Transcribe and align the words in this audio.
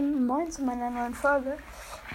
und 0.00 0.26
moin 0.26 0.50
zu 0.50 0.62
meiner 0.62 0.88
neuen 0.88 1.12
Folge. 1.12 1.58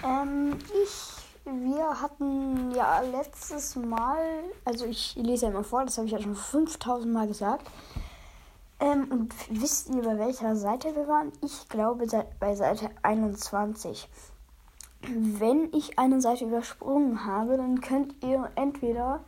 Ähm, 0.04 0.58
ich, 0.82 1.12
wir 1.44 2.02
hatten 2.02 2.72
ja 2.72 3.00
letztes 3.00 3.76
Mal, 3.76 4.24
also 4.64 4.86
ich 4.86 5.14
lese 5.14 5.46
ja 5.46 5.52
immer 5.52 5.62
vor, 5.62 5.84
das 5.84 5.96
habe 5.96 6.06
ich 6.06 6.12
ja 6.12 6.20
schon 6.20 6.34
5000 6.34 7.12
Mal 7.12 7.28
gesagt. 7.28 7.70
Ähm, 8.80 9.06
und 9.10 9.32
wisst 9.50 9.88
ihr, 9.90 10.02
bei 10.02 10.18
welcher 10.18 10.56
Seite 10.56 10.96
wir 10.96 11.06
waren? 11.06 11.30
Ich 11.42 11.68
glaube 11.68 12.06
bei 12.40 12.56
Seite 12.56 12.90
21. 13.02 14.08
Wenn 15.02 15.72
ich 15.72 15.96
eine 15.96 16.20
Seite 16.20 16.44
übersprungen 16.44 17.24
habe, 17.24 17.56
dann 17.56 17.80
könnt 17.80 18.20
ihr 18.24 18.50
entweder 18.56 19.20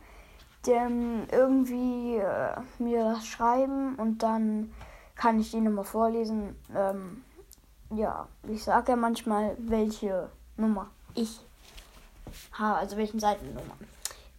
dem 0.67 1.23
irgendwie 1.31 2.17
äh, 2.17 2.57
mir 2.77 3.05
das 3.05 3.25
schreiben 3.25 3.95
und 3.95 4.21
dann 4.21 4.73
kann 5.15 5.39
ich 5.39 5.51
die 5.51 5.61
nochmal 5.61 5.85
vorlesen. 5.85 6.57
Ähm, 6.75 7.23
ja, 7.95 8.27
ich 8.47 8.63
sage 8.63 8.91
ja 8.91 8.95
manchmal, 8.95 9.55
welche 9.59 10.29
Nummer 10.57 10.89
ich 11.15 11.39
habe, 12.53 12.77
also 12.77 12.97
welchen 12.97 13.19
Seitennummer. 13.19 13.75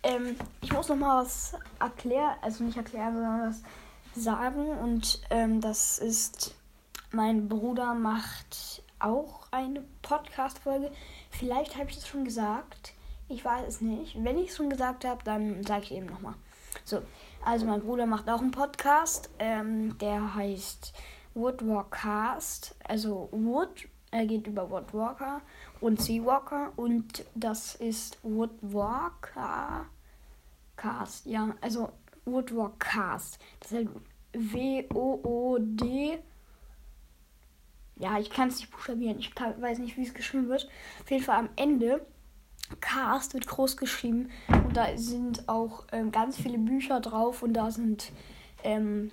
Ähm, 0.03 0.37
ich 0.63 0.73
muss 0.73 0.89
noch 0.89 0.97
mal 0.97 1.23
was 1.23 1.55
erklären, 1.79 2.37
also 2.41 2.65
nicht 2.65 2.77
erklären, 2.77 3.15
sondern 3.15 3.51
was 3.51 3.63
sagen. 4.15 4.69
Und 4.79 5.21
ähm, 5.31 5.61
das 5.61 5.99
ist, 5.99 6.55
mein 7.13 7.49
Bruder 7.49 7.95
macht 7.95 8.83
auch 8.99 9.47
eine 9.51 9.83
Podcast-Folge. 10.03 10.91
Vielleicht 11.31 11.77
habe 11.77 11.91
ich 11.91 11.97
das 11.97 12.09
schon 12.09 12.25
gesagt. 12.25 12.95
Ich 13.29 13.45
weiß 13.45 13.67
es 13.67 13.81
nicht. 13.81 14.17
Wenn 14.23 14.39
ich 14.39 14.51
es 14.51 14.57
schon 14.57 14.71
gesagt 14.71 15.05
habe, 15.05 15.23
dann 15.25 15.63
sage 15.65 15.85
ich 15.85 15.93
eben 15.93 16.07
nochmal. 16.07 16.35
So, 16.85 17.03
also 17.45 17.67
mein 17.67 17.81
Bruder 17.81 18.07
macht 18.07 18.29
auch 18.29 18.41
einen 18.41 18.51
Podcast. 18.51 19.31
Ähm, 19.39 19.97
der 19.99 20.35
heißt 20.35 20.93
Woodwalkcast. 21.35 22.75
Also 22.85 23.29
Wood, 23.33 23.89
er 24.11 24.27
geht 24.27 24.47
über 24.47 24.71
Woodwalker 24.71 25.41
und 25.81 26.01
Seawalker. 26.01 26.73
Und 26.77 27.25
das 27.35 27.75
ist 27.75 28.19
Woodwalker 28.23 29.87
Cast. 30.77 31.27
Ja, 31.27 31.55
also 31.61 31.93
Woodwalkcast. 32.25 33.39
Das 33.61 33.73
ist 33.73 33.77
halt 33.77 33.89
W-O-O-D. 34.33 36.19
Ja, 37.97 38.19
ich 38.19 38.31
kann 38.31 38.49
es 38.49 38.61
nicht 38.61 38.71
buchstabieren. 38.71 39.19
Ich 39.19 39.35
kann, 39.35 39.61
weiß 39.61 39.79
nicht, 39.79 39.97
wie 39.97 40.03
es 40.03 40.15
geschrieben 40.15 40.49
wird. 40.49 40.69
Auf 41.03 41.11
jeden 41.11 41.23
Fall 41.23 41.39
am 41.39 41.51
Ende 41.57 42.07
Cast 42.81 43.35
wird 43.35 43.47
groß 43.49 43.77
geschrieben 43.77 44.31
und 44.49 44.77
da 44.77 44.97
sind 44.97 45.49
auch 45.49 45.85
ähm, 45.91 46.13
ganz 46.13 46.37
viele 46.37 46.59
Bücher 46.59 47.01
drauf 47.01 47.43
und 47.43 47.55
da 47.55 47.71
sind, 47.71 48.13
ähm, 48.63 49.11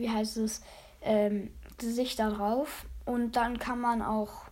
wie 0.00 0.10
heißt 0.10 0.36
es, 0.38 0.62
ähm, 1.02 1.50
Gesichter 1.78 2.30
drauf 2.30 2.86
und 3.04 3.36
dann 3.36 3.58
kann 3.58 3.80
man 3.80 4.02
auch 4.02 4.44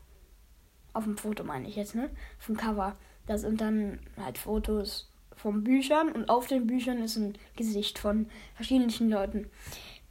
auf 0.93 1.05
dem 1.05 1.17
Foto 1.17 1.45
meine 1.45 1.69
ich 1.69 1.77
jetzt, 1.77 1.95
ne? 1.95 2.11
Dem 2.47 2.57
Cover. 2.57 2.97
Da 3.27 3.39
sind 3.39 3.61
dann 3.61 4.01
halt 4.17 4.39
Fotos 4.39 5.11
von 5.37 5.63
Büchern 5.63 6.11
und 6.11 6.29
auf 6.29 6.47
den 6.47 6.67
Büchern 6.67 7.03
ist 7.03 7.17
ein 7.17 7.37
Gesicht 7.57 7.99
von 7.99 8.29
verschiedenen 8.55 9.11
Leuten. 9.11 9.51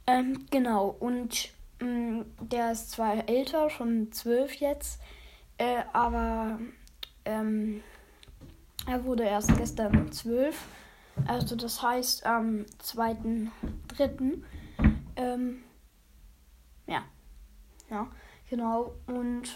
Ähm, 0.06 0.46
genau, 0.50 0.96
und 1.00 1.50
mh, 1.80 1.86
mm, 1.86 2.24
der 2.40 2.72
ist 2.72 2.92
zwar 2.92 3.28
älter, 3.28 3.68
schon 3.68 4.10
zwölf 4.12 4.54
jetzt, 4.54 5.00
äh, 5.58 5.82
aber 5.92 6.58
ähm, 7.24 7.82
er 8.86 9.04
wurde 9.04 9.24
erst 9.24 9.54
gestern 9.58 10.10
zwölf. 10.12 10.66
Also 11.26 11.56
das 11.56 11.82
heißt 11.82 12.24
am 12.24 12.64
2.3. 12.82 14.38
Ähm, 15.18 15.64
ja. 16.86 17.02
Ja, 17.90 18.08
genau. 18.48 18.94
Und 19.06 19.50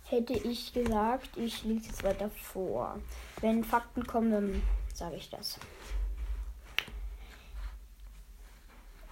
hätte 0.04 0.32
ich 0.32 0.72
gesagt, 0.72 1.36
ich 1.36 1.62
lese 1.64 1.90
es 1.90 2.02
weiter 2.02 2.30
vor. 2.30 2.98
Wenn 3.42 3.64
Fakten 3.64 4.06
kommen, 4.06 4.30
dann 4.30 4.62
sage 4.94 5.16
ich 5.16 5.28
das. 5.28 5.58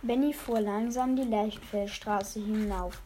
Benny 0.07 0.33
fuhr 0.33 0.61
langsam 0.61 1.17
die 1.17 1.25
Leichtfeldstraße 1.25 2.39
hinauf, 2.39 3.03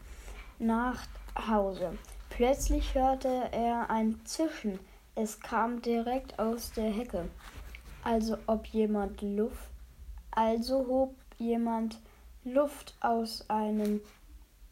nach 0.59 1.07
Hause. 1.47 1.97
Plötzlich 2.29 2.93
hörte 2.93 3.49
er 3.51 3.89
ein 3.89 4.19
Zischen. 4.25 4.79
Es 5.15 5.39
kam 5.39 5.81
direkt 5.81 6.37
aus 6.37 6.71
der 6.73 6.91
Hecke. 6.91 7.27
Also 8.03 8.37
ob 8.45 8.67
jemand 8.67 9.21
Luft, 9.21 9.69
also 10.31 10.85
hob 10.87 11.15
jemand 11.37 11.99
Luft 12.43 12.95
aus 13.01 13.45
einem, 13.49 14.01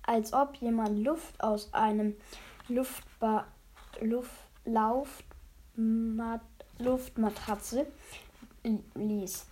als 0.04 0.32
ob 0.34 0.56
jemand 0.58 1.04
Luft 1.04 1.42
aus 1.42 1.74
einem 1.74 2.16
Luftba 2.68 3.46
Luft, 4.02 4.32
Lauf, 4.66 5.24
Mat, 5.76 6.42
Luftmatratze 6.78 7.88
ließ. 8.96 9.48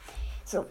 So, 0.45 0.65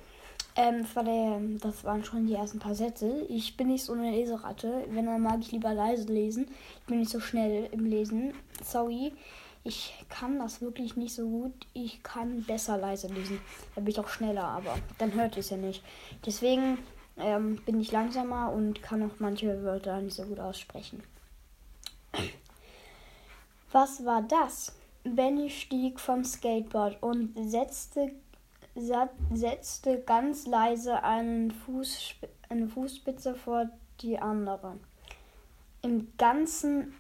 ähm, 0.57 0.87
der, 0.97 1.41
das 1.61 1.85
waren 1.85 2.05
schon 2.05 2.27
die 2.27 2.35
ersten 2.35 2.59
paar 2.59 2.75
Sätze. 2.75 3.27
Ich 3.29 3.57
bin 3.57 3.69
nicht 3.69 3.85
so 3.85 3.93
eine 3.93 4.11
Leseratte. 4.11 4.85
Wenn, 4.89 5.07
dann 5.07 5.23
mag 5.23 5.41
ich 5.41 5.53
lieber 5.53 5.75
leise 5.75 6.07
lesen. 6.07 6.49
Ich 6.81 6.87
bin 6.87 6.99
nicht 6.99 7.11
so 7.11 7.21
schnell 7.21 7.69
im 7.73 7.85
Lesen. 7.85 8.33
Sorry. 8.65 9.13
Ich 9.65 9.95
kann 10.09 10.39
das 10.39 10.61
wirklich 10.61 10.97
nicht 10.97 11.15
so 11.15 11.29
gut. 11.29 11.53
Ich 11.73 12.03
kann 12.03 12.45
besser 12.45 12.79
leise 12.79 13.09
lesen. 13.09 13.41
Da 13.75 13.81
bin 13.81 13.91
ich 13.91 13.99
auch 13.99 14.09
schneller, 14.09 14.45
aber 14.45 14.77
dann 14.99 15.13
hört 15.15 15.37
es 15.37 15.51
ja 15.51 15.57
nicht. 15.57 15.83
Deswegen 16.25 16.79
ähm, 17.19 17.57
bin 17.67 17.81
ich 17.81 17.93
langsamer 17.93 18.53
und 18.53 18.83
kann 18.83 19.03
auch 19.03 19.19
manche 19.19 19.63
Wörter 19.63 20.01
nicht 20.01 20.17
so 20.17 20.25
gut 20.25 20.39
aussprechen. 20.39 21.03
Was 23.73 24.05
war 24.05 24.23
das? 24.23 24.73
Benny 25.05 25.51
stieg 25.51 26.01
vom 26.01 26.25
Skateboard 26.25 27.03
und 27.03 27.35
setzte, 27.51 28.13
setzte 29.33 30.01
ganz 30.01 30.47
leise 30.47 31.03
einen 31.03 31.51
Fuß, 31.51 32.15
eine 32.49 32.69
Fußspitze 32.69 33.35
vor 33.35 33.69
die 34.01 34.19
andere. 34.19 34.79
Im 35.83 36.13
ganzen 36.19 36.95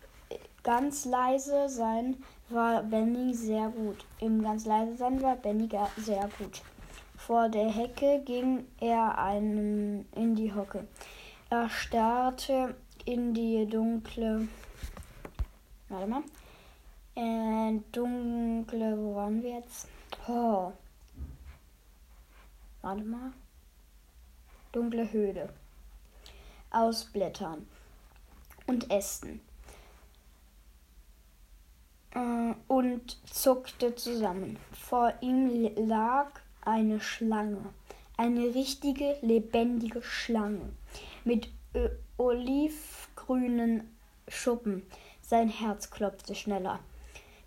ganz 0.63 1.05
leise 1.05 1.69
sein 1.69 2.17
war 2.49 2.83
Benny 2.83 3.35
sehr 3.35 3.69
gut. 3.69 4.05
Im 4.21 4.43
ganz 4.43 4.67
leise 4.67 4.97
sein 4.97 5.23
war 5.23 5.37
Benny 5.37 5.69
sehr 5.97 6.29
gut. 6.39 6.63
Vor 7.17 7.49
der 7.49 7.71
Hecke 7.71 8.23
ging 8.25 8.67
er 8.81 9.19
einen 9.19 10.07
in 10.15 10.35
die 10.35 10.55
Hocke. 10.55 10.87
Er 11.51 11.69
starrte 11.69 12.75
in 13.05 13.35
die 13.35 13.67
dunkle 13.67 14.49
Warte 15.89 16.07
mal. 16.09 16.23
Äh, 17.15 17.79
dunkle, 17.93 18.99
wo 18.99 19.15
waren 19.15 19.41
wir 19.41 19.55
jetzt? 19.55 19.89
Oh. 20.27 20.73
Warte 22.87 23.03
mal. 23.03 23.33
Dunkle 24.71 25.13
Höhle. 25.13 25.49
Aus 26.71 27.07
Blättern 27.07 27.67
und 28.69 28.89
Ästen. 28.93 29.41
und 32.69 33.19
zuckte 33.29 33.97
zusammen. 33.97 34.57
Vor 34.71 35.13
ihm 35.21 35.69
lag 35.75 36.31
eine 36.61 37.01
Schlange, 37.01 37.75
eine 38.17 38.55
richtige, 38.55 39.17
lebendige 39.21 40.01
Schlange 40.01 40.73
mit 41.25 41.49
olivgrünen 42.17 43.97
Schuppen. 44.29 44.87
Sein 45.23 45.49
Herz 45.49 45.91
klopfte 45.91 46.37
schneller. 46.37 46.79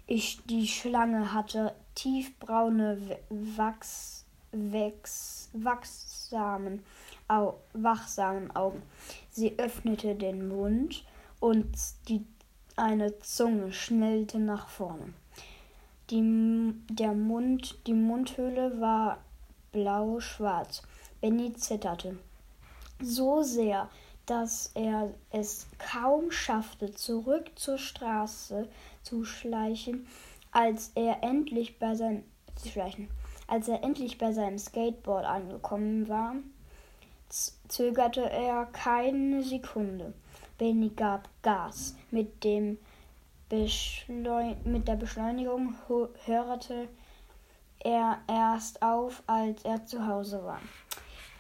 Ich, 0.06 0.44
die 0.47 0.68
Schlange 0.68 1.33
hatte 1.33 1.74
tiefbraune 1.95 3.18
Wachs, 3.30 4.19
wachsamen, 4.51 6.83
au, 7.27 7.55
wachsamen 7.73 8.55
Augen. 8.55 8.81
Sie 9.29 9.57
öffnete 9.57 10.15
den 10.15 10.47
Mund 10.47 11.03
und 11.39 11.67
die, 12.07 12.25
eine 12.75 13.19
Zunge 13.19 13.73
schnellte 13.73 14.39
nach 14.39 14.67
vorne. 14.67 15.13
Die, 16.09 16.73
der 16.89 17.13
Mund, 17.13 17.77
die 17.85 17.93
Mundhöhle 17.93 18.81
war 18.81 19.19
blau-schwarz. 19.71 20.81
Benny 21.21 21.53
zitterte 21.53 22.17
so 23.01 23.43
sehr, 23.43 23.89
dass 24.25 24.71
er 24.75 25.13
es 25.31 25.67
kaum 25.77 26.31
schaffte, 26.31 26.93
zurück 26.93 27.51
zur 27.55 27.77
Straße 27.77 28.67
zu 29.01 29.25
schleichen, 29.25 30.07
als 30.51 30.91
er 30.95 31.23
endlich 31.23 31.79
bei 31.79 31.95
seinem 31.95 32.23
schleichen. 32.65 33.09
Als 33.49 33.67
er 33.67 33.83
endlich 33.83 34.19
bei 34.19 34.31
seinem 34.31 34.59
Skateboard 34.59 35.25
angekommen 35.25 36.07
war, 36.07 36.35
zögerte 37.67 38.29
er 38.29 38.67
keine 38.67 39.43
Sekunde. 39.43 40.13
Benny 40.59 40.89
gab 40.89 41.27
Gas. 41.41 41.95
Mit, 42.11 42.43
dem 42.43 42.77
mit 43.49 44.87
der 44.87 44.95
Beschleunigung 44.95 45.73
hörte 46.25 46.87
er 47.79 48.19
erst 48.27 48.83
auf, 48.83 49.23
als 49.25 49.63
er 49.65 49.83
zu 49.85 50.05
Hause 50.05 50.43
war. 50.43 50.59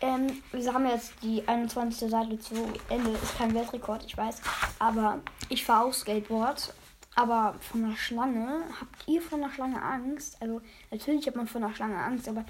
Ähm, 0.01 0.41
wir 0.51 0.73
haben 0.73 0.87
jetzt 0.87 1.13
die 1.21 1.47
21. 1.47 2.09
Seite 2.09 2.39
zu 2.39 2.55
Ende. 2.89 3.11
Ist 3.11 3.37
kein 3.37 3.53
Weltrekord, 3.53 4.03
ich 4.05 4.17
weiß. 4.17 4.41
Aber 4.79 5.19
ich 5.49 5.63
fahre 5.63 5.85
auch 5.85 5.93
Skateboard. 5.93 6.73
Aber 7.19 7.55
von 7.59 7.89
der 7.89 7.97
Schlange, 7.97 8.63
habt 8.79 9.05
ihr 9.05 9.21
von 9.21 9.41
der 9.41 9.49
Schlange 9.49 9.81
Angst? 9.81 10.41
Also, 10.41 10.61
natürlich 10.89 11.27
hat 11.27 11.35
man 11.35 11.47
von 11.47 11.61
der 11.61 11.75
Schlange 11.75 11.97
Angst, 11.97 12.29
aber 12.29 12.45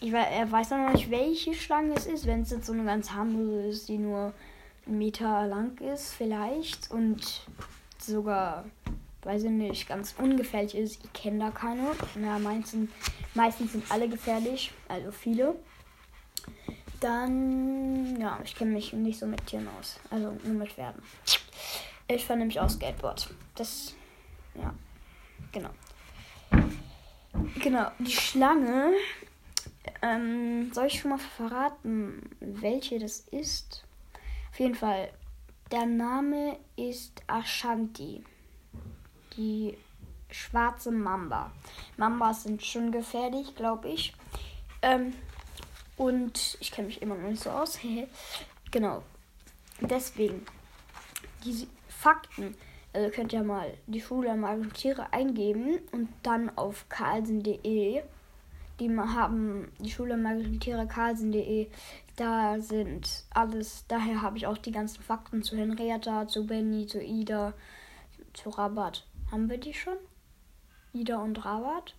ich 0.00 0.10
weiß, 0.10 0.70
noch 0.70 0.92
nicht, 0.94 1.10
welche 1.10 1.52
Schlange 1.52 1.92
es 1.94 2.06
ist. 2.06 2.24
Wenn 2.24 2.40
es 2.40 2.52
jetzt 2.52 2.64
so 2.64 2.72
eine 2.72 2.84
ganz 2.84 3.12
harmlose 3.12 3.66
ist, 3.66 3.90
die 3.90 3.98
nur 3.98 4.32
einen 4.86 4.96
Meter 4.96 5.46
lang 5.46 5.78
ist, 5.80 6.14
vielleicht. 6.14 6.90
Und 6.90 7.42
sogar, 7.98 8.64
weiß 9.24 9.44
ich 9.44 9.50
nicht, 9.50 9.86
ganz 9.86 10.14
ungefährlich 10.16 10.74
ist. 10.74 11.04
Ich 11.04 11.12
kenne 11.12 11.40
da 11.40 11.50
keine. 11.50 11.88
Ja, 12.18 12.38
meistens, 12.38 12.90
meistens 13.34 13.72
sind 13.72 13.84
alle 13.92 14.08
gefährlich, 14.08 14.72
also 14.88 15.12
viele. 15.12 15.54
Dann, 16.98 18.18
ja, 18.18 18.38
ich 18.42 18.56
kenne 18.56 18.70
mich 18.70 18.94
nicht 18.94 19.18
so 19.18 19.26
mit 19.26 19.46
Tieren 19.46 19.68
aus. 19.78 20.00
Also 20.08 20.34
nur 20.44 20.54
mit 20.54 20.72
Pferden. 20.72 21.02
Ich 22.14 22.24
fahre 22.24 22.38
nämlich 22.38 22.60
auch 22.60 22.68
Skateboard. 22.68 23.30
Das, 23.54 23.94
ja, 24.54 24.74
genau. 25.50 25.70
Genau, 27.60 27.90
die 27.98 28.12
Schlange. 28.12 28.92
Ähm, 30.00 30.72
soll 30.72 30.86
ich 30.86 31.00
schon 31.00 31.10
mal 31.12 31.18
verraten, 31.18 32.30
welche 32.40 32.98
das 32.98 33.20
ist? 33.30 33.84
Auf 34.50 34.60
jeden 34.60 34.74
Fall, 34.74 35.10
der 35.70 35.86
Name 35.86 36.58
ist 36.76 37.22
Ashanti. 37.26 38.24
Die 39.36 39.76
schwarze 40.30 40.90
Mamba. 40.90 41.52
Mambas 41.96 42.44
sind 42.44 42.62
schon 42.64 42.92
gefährlich, 42.92 43.54
glaube 43.54 43.88
ich. 43.88 44.12
Ähm, 44.82 45.14
und 45.96 46.58
ich 46.60 46.70
kenne 46.70 46.88
mich 46.88 47.00
immer 47.00 47.14
noch 47.14 47.28
nicht 47.28 47.42
so 47.42 47.50
aus. 47.50 47.78
genau. 48.70 49.02
Deswegen, 49.80 50.44
diese 51.44 51.66
Fakten, 52.02 52.56
also 52.92 53.10
könnt 53.10 53.32
ihr 53.32 53.44
mal 53.44 53.72
die 53.86 54.00
Schule 54.00 54.26
der 54.26 54.36
magischen 54.36 54.72
Tiere 54.72 55.12
eingeben 55.12 55.78
und 55.92 56.08
dann 56.24 56.50
auf 56.58 56.88
karlsen.de. 56.88 58.02
Die 58.80 58.98
haben 58.98 59.70
die 59.78 59.90
Schule 59.90 60.08
der 60.08 60.18
magischen 60.18 60.58
Tiere 60.58 60.88
karlsen.de. 60.88 61.68
Da 62.16 62.60
sind 62.60 63.24
alles, 63.30 63.84
daher 63.86 64.20
habe 64.20 64.36
ich 64.36 64.48
auch 64.48 64.58
die 64.58 64.72
ganzen 64.72 65.00
Fakten 65.00 65.44
zu 65.44 65.56
Henrietta, 65.56 66.26
zu 66.26 66.44
Benny, 66.44 66.86
zu 66.86 67.00
Ida, 67.00 67.54
zu 68.32 68.50
Rabat. 68.50 69.06
Haben 69.30 69.48
wir 69.48 69.58
die 69.58 69.72
schon? 69.72 69.96
Ida 70.92 71.22
und 71.22 71.44
Rabat? 71.44 71.94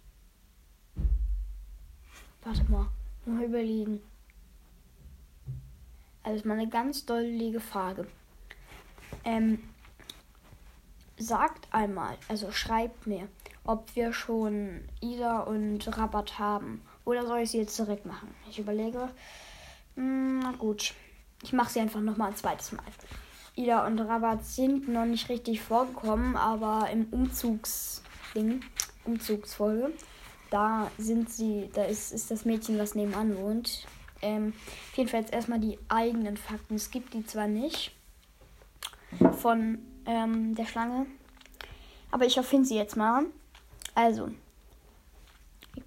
Warte 2.44 2.70
mal. 2.70 2.88
Mal 3.26 3.46
überlegen. 3.46 4.02
Also 6.24 6.36
ist 6.36 6.46
mal 6.46 6.60
eine 6.60 6.68
ganz 6.68 7.06
dollige 7.06 7.62
Frage. 7.62 8.06
Ähm, 9.24 9.60
sagt 11.18 11.68
einmal, 11.72 12.18
also 12.28 12.52
schreibt 12.52 13.08
mir, 13.08 13.28
ob 13.64 13.96
wir 13.96 14.14
schon 14.14 14.82
Ida 15.02 15.42
und 15.42 15.98
Rabatt 15.98 16.40
haben. 16.40 16.82
Oder 17.06 17.26
soll 17.26 17.40
ich 17.40 17.52
sie 17.52 17.60
jetzt 17.60 17.76
zurück 17.76 18.06
machen? 18.06 18.34
Ich 18.50 18.60
überlege. 18.60 19.10
Hm, 19.96 20.40
na 20.40 20.52
gut. 20.54 20.94
Ich 21.44 21.54
mache 21.54 21.72
sie 21.72 21.80
einfach 21.80 22.02
nochmal 22.02 22.30
ein 22.30 22.36
zweites 22.36 22.72
Mal. 22.72 22.84
Ida 23.56 23.86
und 23.86 24.00
Rabatt 24.00 24.46
sind 24.46 24.88
noch 24.88 25.06
nicht 25.06 25.30
richtig 25.30 25.62
vorgekommen, 25.62 26.36
aber 26.36 26.90
im 26.90 27.06
Umzugsding, 27.12 28.62
Umzugsfolge, 29.06 29.92
da 30.50 30.90
sind 30.98 31.30
sie, 31.30 31.70
da 31.74 31.84
ist, 31.84 32.12
ist 32.14 32.32
das 32.32 32.46
Mädchen, 32.46 32.80
was 32.80 32.96
nebenan 32.96 33.38
wohnt. 33.38 33.86
Ähm, 34.22 34.54
auf 34.92 34.98
jeden 34.98 35.10
Fall 35.10 35.22
jetzt 35.22 35.34
erstmal 35.34 35.60
die 35.60 35.78
eigenen 35.90 36.38
Fakten. 36.38 36.76
Es 36.76 36.90
gibt 36.90 37.14
die 37.14 37.26
zwar 37.26 37.48
nicht 37.48 37.92
von 39.40 39.80
ähm, 40.06 40.56
der 40.56 40.66
Schlange, 40.66 41.06
aber 42.12 42.26
ich 42.26 42.38
erfinde 42.38 42.68
sie 42.68 42.78
jetzt 42.78 42.98
mal. 42.98 43.26
Also, 43.96 44.30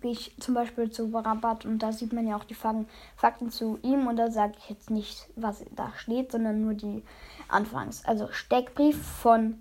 ich 0.02 0.32
zum 0.38 0.54
Beispiel 0.54 0.90
zu 0.90 1.06
Rabat 1.14 1.64
und 1.64 1.78
da 1.78 1.92
sieht 1.92 2.12
man 2.12 2.26
ja 2.26 2.36
auch 2.36 2.44
die 2.44 2.54
Fakten 2.54 3.50
zu 3.50 3.78
ihm 3.82 4.06
und 4.06 4.16
da 4.16 4.30
sage 4.30 4.54
ich 4.58 4.70
jetzt 4.70 4.90
nicht, 4.90 5.28
was 5.36 5.64
da 5.74 5.92
steht, 5.96 6.32
sondern 6.32 6.62
nur 6.62 6.74
die 6.74 7.02
Anfangs. 7.48 8.04
Also 8.04 8.30
Steckbrief 8.32 9.00
von, 9.00 9.58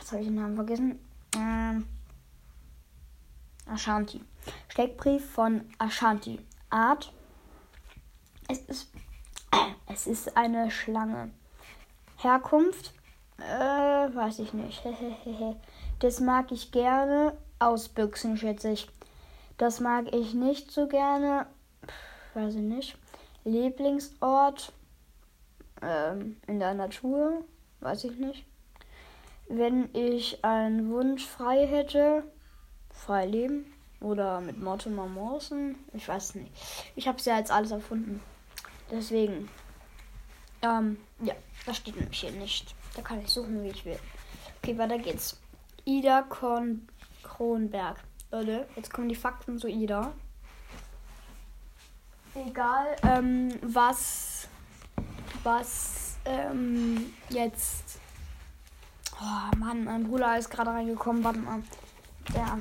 was 0.00 0.12
habe 0.12 0.22
ich 0.22 0.28
den 0.28 0.36
Namen 0.36 0.56
vergessen? 0.56 0.98
Ähm, 1.36 1.86
Ashanti. 3.66 4.20
Steckbrief 4.68 5.24
von 5.30 5.62
Ashanti. 5.78 6.40
Art. 6.70 7.12
Es 8.48 8.58
ist, 8.60 8.92
es 9.86 10.06
ist 10.06 10.36
eine 10.36 10.70
Schlange. 10.70 11.30
Herkunft. 12.18 12.92
Äh, 13.38 14.14
weiß 14.14 14.38
ich 14.40 14.52
nicht. 14.52 14.82
das 15.98 16.20
mag 16.20 16.52
ich 16.52 16.72
gerne. 16.72 17.36
Ausbüchsen, 17.58 18.36
schätze 18.36 18.70
ich. 18.70 18.88
Das 19.58 19.80
mag 19.80 20.12
ich 20.14 20.34
nicht 20.34 20.70
so 20.70 20.86
gerne. 20.88 21.46
Weiß 22.34 22.54
ich 22.54 22.60
nicht. 22.60 22.96
Lieblingsort. 23.44 24.72
Ähm, 25.82 26.40
in 26.46 26.58
der 26.58 26.74
Natur. 26.74 27.44
Weiß 27.80 28.04
ich 28.04 28.16
nicht. 28.16 28.44
Wenn 29.48 29.94
ich 29.94 30.44
einen 30.44 30.90
Wunsch 30.90 31.26
frei 31.26 31.66
hätte, 31.66 32.24
frei 32.90 33.26
leben. 33.26 33.72
Oder 34.00 34.40
mit 34.40 34.60
Mortimer 34.60 35.06
Morrison. 35.06 35.76
Ich 35.92 36.06
weiß 36.06 36.34
nicht. 36.34 36.52
Ich 36.94 37.08
habe 37.08 37.18
es 37.18 37.24
ja 37.24 37.38
jetzt 37.38 37.50
alles 37.50 37.70
erfunden. 37.70 38.20
Deswegen. 38.90 39.48
Ähm, 40.62 40.98
ja, 41.20 41.34
das 41.66 41.78
steht 41.78 41.96
nämlich 41.96 42.20
hier 42.20 42.32
nicht. 42.32 42.74
Da 42.94 43.02
kann 43.02 43.20
ich 43.20 43.28
suchen, 43.28 43.62
wie 43.62 43.68
ich 43.68 43.84
will. 43.84 43.98
Okay, 44.62 44.78
weiter 44.78 44.98
geht's. 44.98 45.38
Ida 45.84 46.22
Korn 46.22 46.88
Kronberg. 47.22 47.98
Leute, 48.30 48.66
jetzt 48.76 48.92
kommen 48.92 49.08
die 49.08 49.14
Fakten 49.14 49.58
zu 49.58 49.68
Ida. 49.68 50.12
Egal, 52.34 52.96
ähm, 53.02 53.58
was, 53.62 54.48
was, 55.42 56.16
ähm, 56.24 57.12
jetzt. 57.28 58.00
Oh 59.20 59.56
Mann, 59.56 59.84
mein 59.84 60.04
Bruder 60.04 60.36
ist 60.36 60.50
gerade 60.50 60.70
reingekommen. 60.70 61.22
Warte 61.22 61.38
mal. 61.38 61.62
Der 62.34 62.58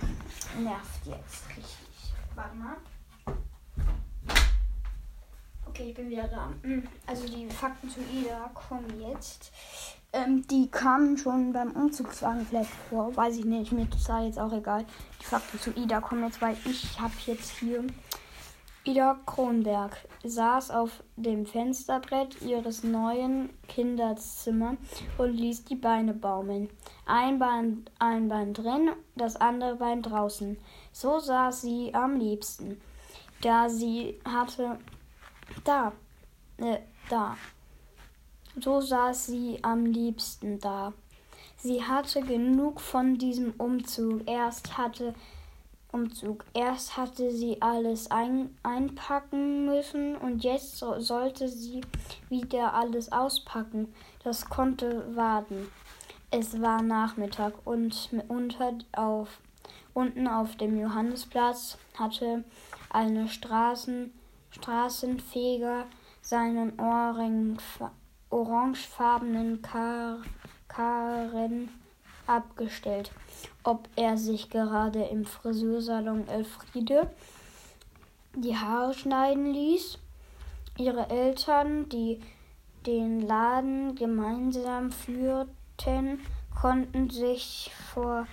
nervt 0.61 1.05
jetzt 1.05 1.49
richtig. 1.49 2.13
Warte 2.35 2.55
mal. 2.55 2.75
Okay, 5.73 5.89
ich 5.89 5.95
bin 5.95 6.11
wieder 6.11 6.27
da. 6.27 6.53
Also 7.07 7.27
die 7.27 7.49
Fakten 7.49 7.89
zu 7.89 7.99
Ida 8.01 8.51
kommen 8.53 9.01
jetzt. 9.09 9.51
Ähm, 10.13 10.45
die 10.45 10.69
kamen 10.69 11.17
schon 11.17 11.51
beim 11.51 11.71
Umzugswagen 11.71 12.45
vielleicht 12.45 12.69
vor. 12.69 13.17
Weiß 13.17 13.37
ich 13.37 13.45
nicht. 13.45 13.71
Mir 13.71 13.87
ist 13.89 14.07
jetzt 14.07 14.37
auch 14.37 14.53
egal. 14.53 14.85
Die 15.19 15.25
Fakten 15.25 15.59
zu 15.59 15.71
Ida 15.71 15.99
kommen 15.99 16.25
jetzt, 16.25 16.43
weil 16.43 16.55
ich 16.65 16.99
habe 16.99 17.15
jetzt 17.25 17.57
hier 17.57 17.83
Ida 18.83 19.19
Kronberg 19.25 19.97
saß 20.23 20.69
auf 20.69 21.01
dem 21.15 21.47
Fensterbrett 21.47 22.39
ihres 22.43 22.83
neuen 22.83 23.49
Kinderzimmers 23.67 24.77
und 25.17 25.33
ließ 25.33 25.65
die 25.65 25.75
Beine 25.75 26.13
baumeln. 26.13 26.69
Ein 27.07 27.39
Bein, 27.39 27.85
ein 27.97 28.27
Bein 28.27 28.53
drin, 28.53 28.91
das 29.15 29.37
andere 29.37 29.77
Bein 29.77 30.03
draußen. 30.03 30.55
So 30.91 31.17
saß 31.17 31.63
sie 31.63 31.95
am 31.95 32.19
liebsten. 32.19 32.79
Da 33.41 33.69
sie 33.69 34.19
hatte. 34.23 34.77
Da. 35.63 35.93
Äh, 36.57 36.79
da. 37.09 37.37
So 38.59 38.81
saß 38.81 39.27
sie 39.27 39.59
am 39.61 39.85
liebsten 39.85 40.59
da. 40.59 40.93
Sie 41.57 41.83
hatte 41.83 42.21
genug 42.21 42.81
von 42.81 43.17
diesem 43.17 43.53
Umzug. 43.57 44.29
Erst 44.29 44.77
hatte 44.77 45.13
Umzug. 45.93 46.43
Erst 46.53 46.97
hatte 46.97 47.31
sie 47.31 47.61
alles 47.61 48.09
ein, 48.09 48.57
einpacken 48.63 49.65
müssen 49.65 50.17
und 50.17 50.43
jetzt 50.43 50.77
so, 50.77 50.99
sollte 50.99 51.47
sie 51.47 51.81
wieder 52.29 52.73
alles 52.73 53.11
auspacken. 53.11 53.93
Das 54.23 54.49
konnte 54.49 55.15
warten. 55.15 55.67
Es 56.31 56.59
war 56.59 56.81
Nachmittag 56.81 57.53
und 57.63 58.09
unter 58.27 58.73
auf, 58.93 59.39
unten 59.93 60.27
auf 60.27 60.55
dem 60.55 60.79
Johannesplatz 60.79 61.77
hatte 61.97 62.43
eine 62.89 63.27
Straßen, 63.27 64.11
Straßenfeger 64.53 65.85
seinen 66.21 66.79
orangefarbenen 68.29 69.61
Kar, 69.61 70.19
Karren 70.67 71.69
abgestellt, 72.25 73.11
ob 73.63 73.89
er 73.95 74.17
sich 74.17 74.49
gerade 74.49 75.03
im 75.03 75.25
Friseursalon 75.25 76.27
Elfriede 76.27 77.11
die 78.35 78.57
Haare 78.57 78.93
schneiden 78.93 79.53
ließ. 79.53 79.99
Ihre 80.77 81.09
Eltern, 81.09 81.89
die 81.89 82.19
den 82.85 83.21
Laden 83.21 83.95
gemeinsam 83.95 84.91
führten, 84.91 86.19
konnten 86.59 87.09
sich 87.09 87.71
vor 87.93 88.27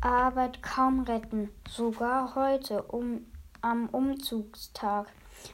Arbeit 0.00 0.62
kaum 0.62 1.00
retten. 1.00 1.50
Sogar 1.68 2.34
heute, 2.34 2.82
um, 2.82 3.26
am 3.60 3.88
Umzugstag, 3.88 5.06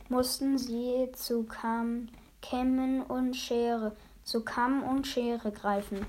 mussten 0.09 0.59
sie 0.59 1.11
zu 1.13 1.45
Kamm, 1.45 2.09
Kämmen 2.43 3.03
und 3.03 3.35
Schere, 3.35 3.97
zu 4.25 4.45
Kamm 4.45 4.83
und 4.83 5.07
Schere 5.07 5.53
greifen. 5.53 6.07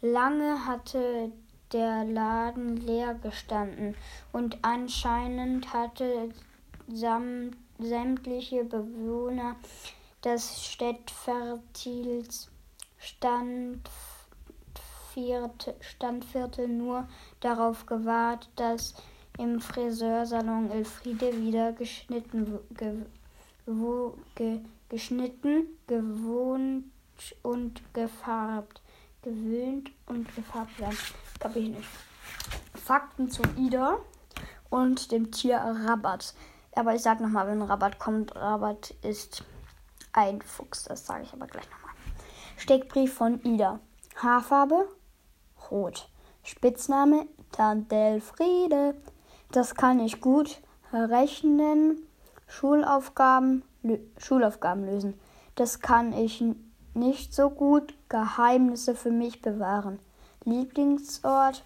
Lange 0.00 0.66
hatte 0.66 1.32
der 1.72 2.04
Laden 2.04 2.76
leer 2.76 3.14
gestanden 3.14 3.96
und 4.32 4.58
anscheinend 4.62 5.72
hatte 5.72 6.30
sämtliche 7.78 8.64
Bewohner 8.64 9.56
des 10.22 10.64
Städtviertels 10.64 12.50
Standviertel 15.80 16.68
nur 16.68 17.06
darauf 17.40 17.86
gewartet, 17.86 18.50
dass 18.56 18.94
im 19.38 19.60
Friseursalon 19.60 20.70
Elfriede 20.70 21.36
wieder 21.40 21.72
geschnitten, 21.72 22.58
ge, 22.76 22.94
ge, 24.34 24.60
geschnitten, 24.88 25.66
gewohnt 25.86 26.84
und 27.42 27.82
gefarbt 27.94 28.80
gewöhnt 29.24 29.90
und 30.06 30.32
gefärbt 30.36 30.78
werden. 30.78 30.96
Kapitel 31.40 31.70
nicht. 31.70 31.88
Fakten 32.74 33.30
zu 33.30 33.42
Ida 33.56 33.98
und 34.70 35.10
dem 35.10 35.32
Tier 35.32 35.58
Rabat. 35.58 36.34
Aber 36.76 36.94
ich 36.94 37.02
sag 37.02 37.20
nochmal, 37.20 37.48
wenn 37.48 37.62
Rabat 37.62 37.98
kommt, 37.98 38.36
Rabat 38.36 38.90
ist 39.02 39.42
ein 40.12 40.42
Fuchs. 40.42 40.84
Das 40.84 41.06
sage 41.06 41.24
ich 41.24 41.32
aber 41.32 41.46
gleich 41.46 41.68
nochmal. 41.70 41.94
Steckbrief 42.56 43.14
von 43.14 43.42
Ida. 43.44 43.80
Haarfarbe 44.16 44.88
rot. 45.70 46.08
Spitzname 46.42 47.26
Tandelfriede. 47.52 48.94
Das 49.52 49.74
kann 49.74 50.00
ich 50.00 50.20
gut 50.20 50.60
rechnen. 50.92 51.98
Schulaufgaben, 52.46 53.62
Schulaufgaben 54.18 54.84
lösen. 54.84 55.14
Das 55.54 55.80
kann 55.80 56.12
ich 56.12 56.44
nicht 56.94 57.34
so 57.34 57.50
gut 57.50 57.94
Geheimnisse 58.08 58.94
für 58.94 59.10
mich 59.10 59.42
bewahren. 59.42 59.98
Lieblingsort. 60.44 61.64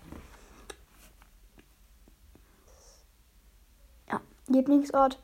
Ja, 4.11 4.21
Lieblingsort. 4.47 5.19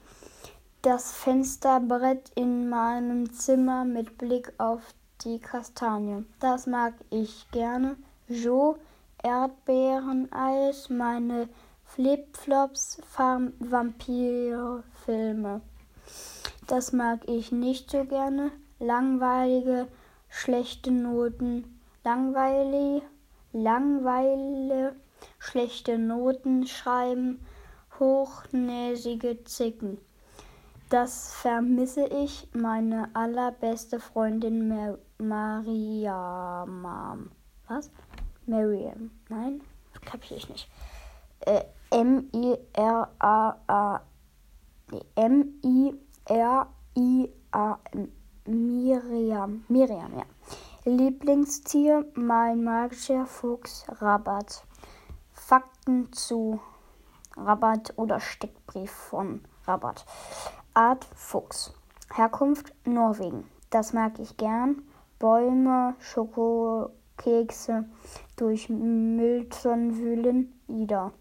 Das 0.83 1.13
Fensterbrett 1.13 2.31
in 2.35 2.69
meinem 2.69 3.33
Zimmer 3.33 3.85
mit 3.85 4.19
Blick 4.19 4.53
auf 4.59 4.83
die 5.25 5.39
Kastanie. 5.39 6.27
Das 6.41 6.67
mag 6.67 6.93
ich 7.09 7.51
gerne. 7.51 7.97
Jo, 8.29 8.77
Erdbeereneis, 9.23 10.91
meine 10.91 11.49
Flipflops, 11.95 13.01
Vampirfilme. 13.61 15.61
Das 16.67 16.93
mag 16.93 17.29
ich 17.29 17.53
nicht 17.53 17.91
so 17.91 18.05
gerne 18.05 18.51
langweilige, 18.81 19.87
schlechte 20.29 20.91
Noten, 20.91 21.79
langweilig, 22.03 23.05
Langweile, 23.57 24.97
schlechte 25.39 25.97
Noten 25.97 26.67
schreiben, 26.67 27.39
hochnäsige 28.01 29.45
Zicken. 29.45 29.99
Das 30.91 31.33
vermisse 31.33 32.07
ich, 32.07 32.49
meine 32.53 33.15
allerbeste 33.15 34.01
Freundin 34.01 34.67
Mar 34.67 34.99
Mariam. 35.19 36.85
Was? 37.69 37.93
Mariam. 38.47 39.13
Nein, 39.29 39.61
kapiere 40.05 40.41
ich 40.41 40.49
nicht. 40.49 40.69
Äh, 41.47 41.63
M-I-R-A-A. 41.95 44.01
M-I-R-I-A-M. 45.15 46.03
Miriam. 48.47 49.65
Miriam, 49.69 50.19
ja. 50.19 50.25
Lieblingstier, 50.85 52.05
mein 52.15 52.65
magischer 52.65 53.27
Fuchs, 53.27 53.87
Rabat. 54.01 54.65
Fakten 55.33 56.13
zu 56.13 56.59
Rabat 57.37 57.93
oder 57.97 58.19
Steckbrief 58.19 58.91
von 58.91 59.43
Rabat. 59.65 60.05
Art 60.75 61.05
Fuchs. 61.15 61.73
Herkunft 62.13 62.75
Norwegen. 62.85 63.49
Das 63.71 63.93
mag 63.93 64.19
ich 64.19 64.37
gern. 64.37 64.83
Bäume, 65.21 65.95
Schokokekse 66.01 67.85
durch 68.35 68.69
Mülltonnen 68.69 69.97
wühlen. 69.97 70.61
Ida. 70.67 71.13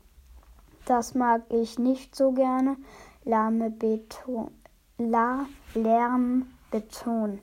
Das 0.86 1.16
mag 1.16 1.44
ich 1.50 1.80
nicht 1.80 2.16
so 2.16 2.32
gerne. 2.32 2.78
Lahme 3.24 3.70
Beton. 3.70 4.52
La 4.98 5.46
Lärm 5.74 6.48
Beton. 6.72 7.40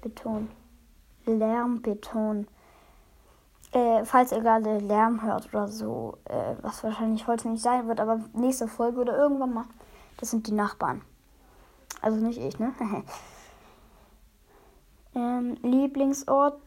Beton. 0.00 0.48
Lärmbeton. 1.26 2.46
Äh, 3.72 4.04
falls 4.04 4.32
ihr 4.32 4.40
gerade 4.40 4.78
Lärm 4.78 5.22
hört 5.22 5.52
oder 5.52 5.68
so, 5.68 6.18
äh, 6.26 6.54
was 6.62 6.84
wahrscheinlich 6.84 7.26
heute 7.26 7.48
nicht 7.48 7.62
sein 7.62 7.88
wird, 7.88 8.00
aber 8.00 8.20
nächste 8.32 8.68
Folge 8.68 9.00
oder 9.00 9.16
irgendwann 9.16 9.52
mal, 9.52 9.64
das 10.18 10.30
sind 10.30 10.46
die 10.46 10.52
Nachbarn. 10.52 11.02
Also 12.00 12.18
nicht 12.18 12.38
ich, 12.38 12.58
ne? 12.58 12.72
ähm, 15.14 15.56
Lieblingsort 15.62 16.60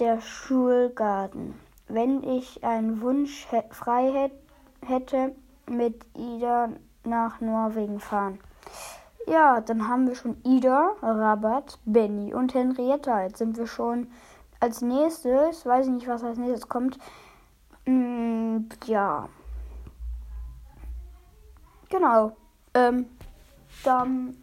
der 0.00 0.20
Schulgarten. 0.20 1.54
Wenn 1.86 2.24
ich 2.24 2.64
einen 2.64 3.00
Wunsch 3.02 3.46
frei 3.70 4.30
hätte, 4.84 5.34
mit 5.68 6.04
Ida 6.16 6.70
nach 7.04 7.40
Norwegen 7.40 8.00
fahren. 8.00 8.38
Ja, 9.26 9.60
dann 9.60 9.88
haben 9.88 10.06
wir 10.06 10.14
schon 10.14 10.36
Ida, 10.44 10.96
Rabat, 11.02 11.78
Benny 11.84 12.32
und 12.32 12.54
Henrietta. 12.54 13.22
Jetzt 13.22 13.38
sind 13.38 13.56
wir 13.58 13.66
schon 13.66 14.10
als 14.60 14.80
nächstes, 14.80 15.66
weiß 15.66 15.86
ich 15.86 15.92
nicht, 15.92 16.08
was 16.08 16.24
als 16.24 16.38
nächstes 16.38 16.68
kommt. 16.68 16.98
Mm, 17.84 18.60
ja. 18.86 19.28
Genau. 21.90 22.36
Ähm, 22.74 23.06
dann 23.84 24.36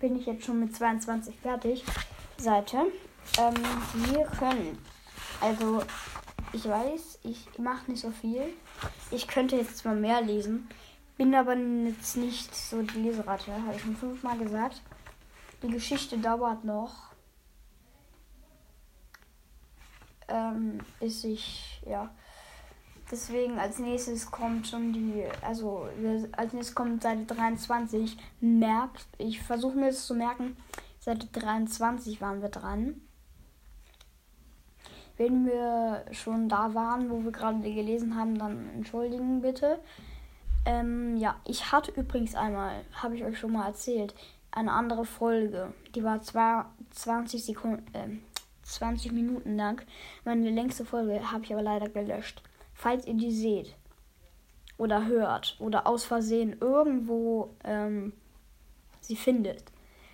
bin 0.00 0.16
ich 0.16 0.26
jetzt 0.26 0.44
schon 0.44 0.60
mit 0.60 0.74
22 0.74 1.38
fertig. 1.40 1.84
Seite. 2.38 2.78
Ähm, 3.38 3.54
wir 4.12 4.24
können. 4.38 4.78
Also, 5.40 5.82
ich 6.56 6.66
weiß, 6.66 7.18
ich 7.24 7.58
mache 7.58 7.90
nicht 7.90 8.00
so 8.00 8.10
viel. 8.10 8.42
Ich 9.10 9.28
könnte 9.28 9.56
jetzt 9.56 9.84
mal 9.84 9.94
mehr 9.94 10.22
lesen. 10.22 10.68
Bin 11.18 11.34
aber 11.34 11.54
jetzt 11.54 12.16
nicht 12.16 12.54
so 12.54 12.82
die 12.82 12.98
Leseratte, 12.98 13.52
habe 13.52 13.76
ich 13.76 13.82
schon 13.82 13.96
fünfmal 13.96 14.38
gesagt. 14.38 14.80
Die 15.62 15.68
Geschichte 15.68 16.16
dauert 16.18 16.64
noch. 16.64 17.10
Ähm, 20.28 20.80
bis 20.98 21.24
ich, 21.24 21.82
ja. 21.86 22.10
Deswegen 23.10 23.58
als 23.58 23.78
nächstes 23.78 24.30
kommt 24.30 24.66
schon 24.66 24.92
die, 24.92 25.24
also 25.42 25.88
als 26.32 26.52
nächstes 26.52 26.74
kommt 26.74 27.02
Seite 27.02 27.34
23. 27.34 28.16
Merkt, 28.40 29.06
ich 29.18 29.40
versuche 29.42 29.76
mir 29.76 29.88
das 29.88 30.06
zu 30.06 30.14
merken. 30.14 30.56
Seite 30.98 31.26
23 31.26 32.20
waren 32.20 32.40
wir 32.40 32.48
dran. 32.48 33.00
Wenn 35.16 35.46
wir 35.46 36.04
schon 36.12 36.48
da 36.48 36.74
waren, 36.74 37.10
wo 37.10 37.24
wir 37.24 37.32
gerade 37.32 37.60
gelesen 37.60 38.16
haben, 38.16 38.38
dann 38.38 38.68
entschuldigen 38.74 39.40
bitte. 39.40 39.78
Ähm, 40.66 41.16
ja, 41.16 41.36
ich 41.46 41.72
hatte 41.72 41.92
übrigens 41.92 42.34
einmal, 42.34 42.84
habe 42.92 43.14
ich 43.16 43.24
euch 43.24 43.38
schon 43.38 43.52
mal 43.52 43.66
erzählt, 43.66 44.14
eine 44.50 44.72
andere 44.72 45.04
Folge. 45.04 45.72
Die 45.94 46.02
war 46.02 46.20
zwar 46.22 46.74
20 46.90 47.44
Sekunden, 47.44 47.86
äh, 47.94 48.08
20 48.62 49.12
Minuten 49.12 49.56
lang. 49.56 49.82
Meine 50.24 50.50
längste 50.50 50.84
Folge 50.84 51.30
habe 51.30 51.44
ich 51.44 51.52
aber 51.52 51.62
leider 51.62 51.88
gelöscht. 51.88 52.42
Falls 52.74 53.06
ihr 53.06 53.14
die 53.14 53.30
seht 53.30 53.74
oder 54.76 55.06
hört 55.06 55.56
oder 55.60 55.86
aus 55.86 56.04
Versehen 56.04 56.56
irgendwo 56.60 57.54
ähm, 57.64 58.12
sie 59.00 59.16
findet, 59.16 59.64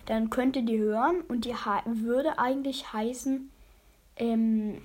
dann 0.05 0.29
könnt 0.29 0.55
ihr 0.55 0.65
die 0.65 0.77
hören 0.77 1.21
und 1.21 1.45
die 1.45 1.55
würde 1.85 2.37
eigentlich 2.37 2.93
heißen 2.93 3.49
ähm, 4.17 4.81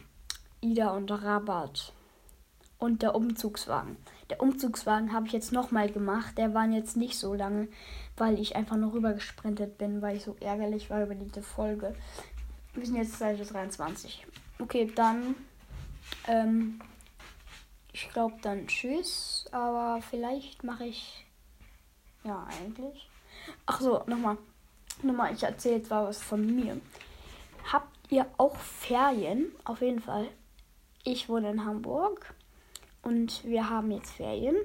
Ida 0.61 0.91
und 0.91 1.11
Rabat 1.11 1.93
und 2.79 3.03
der 3.03 3.15
Umzugswagen. 3.15 3.97
Der 4.31 4.41
Umzugswagen 4.41 5.13
habe 5.13 5.27
ich 5.27 5.33
jetzt 5.33 5.53
nochmal 5.53 5.91
gemacht. 5.91 6.39
Der 6.39 6.55
war 6.55 6.67
jetzt 6.69 6.97
nicht 6.97 7.19
so 7.19 7.35
lange, 7.35 7.69
weil 8.17 8.39
ich 8.39 8.57
einfach 8.57 8.77
noch 8.77 8.93
rüber 8.93 9.13
gesprintet 9.15 9.79
bin, 9.79 10.03
weil 10.03 10.17
ich 10.17 10.25
so 10.25 10.37
ärgerlich 10.41 10.91
war 10.91 11.03
über 11.03 11.15
diese 11.15 11.43
Folge. 11.43 11.95
Wir 12.75 12.87
sind 12.87 12.97
jetzt 12.97 13.19
Seite 13.19 13.45
23. 13.45 14.27
Okay, 14.59 14.91
dann. 14.95 15.35
Ähm, 16.27 16.81
ich 17.93 18.09
glaube 18.11 18.37
dann 18.43 18.67
tschüss. 18.67 19.47
Aber 19.51 20.01
vielleicht 20.03 20.63
mache 20.63 20.85
ich. 20.85 21.27
Ja, 22.25 22.47
eigentlich. 22.61 23.09
Ach 23.67 23.81
so, 23.81 24.03
nochmal. 24.07 24.37
Nochmal, 25.03 25.33
ich 25.33 25.43
erzähle 25.43 25.77
jetzt 25.77 25.91
mal 25.91 26.07
was 26.07 26.21
von 26.21 26.45
mir. 26.45 26.81
Habt 27.73 27.97
ihr 28.11 28.27
auch 28.37 28.57
Ferien? 28.57 29.53
Auf 29.65 29.81
jeden 29.81 30.01
Fall. 30.01 30.29
Ich 31.11 31.31
wohne 31.31 31.49
in 31.51 31.65
Hamburg 31.65 32.35
und 33.01 33.43
wir 33.43 33.71
haben 33.71 33.91
jetzt 33.91 34.11
Ferien. 34.11 34.57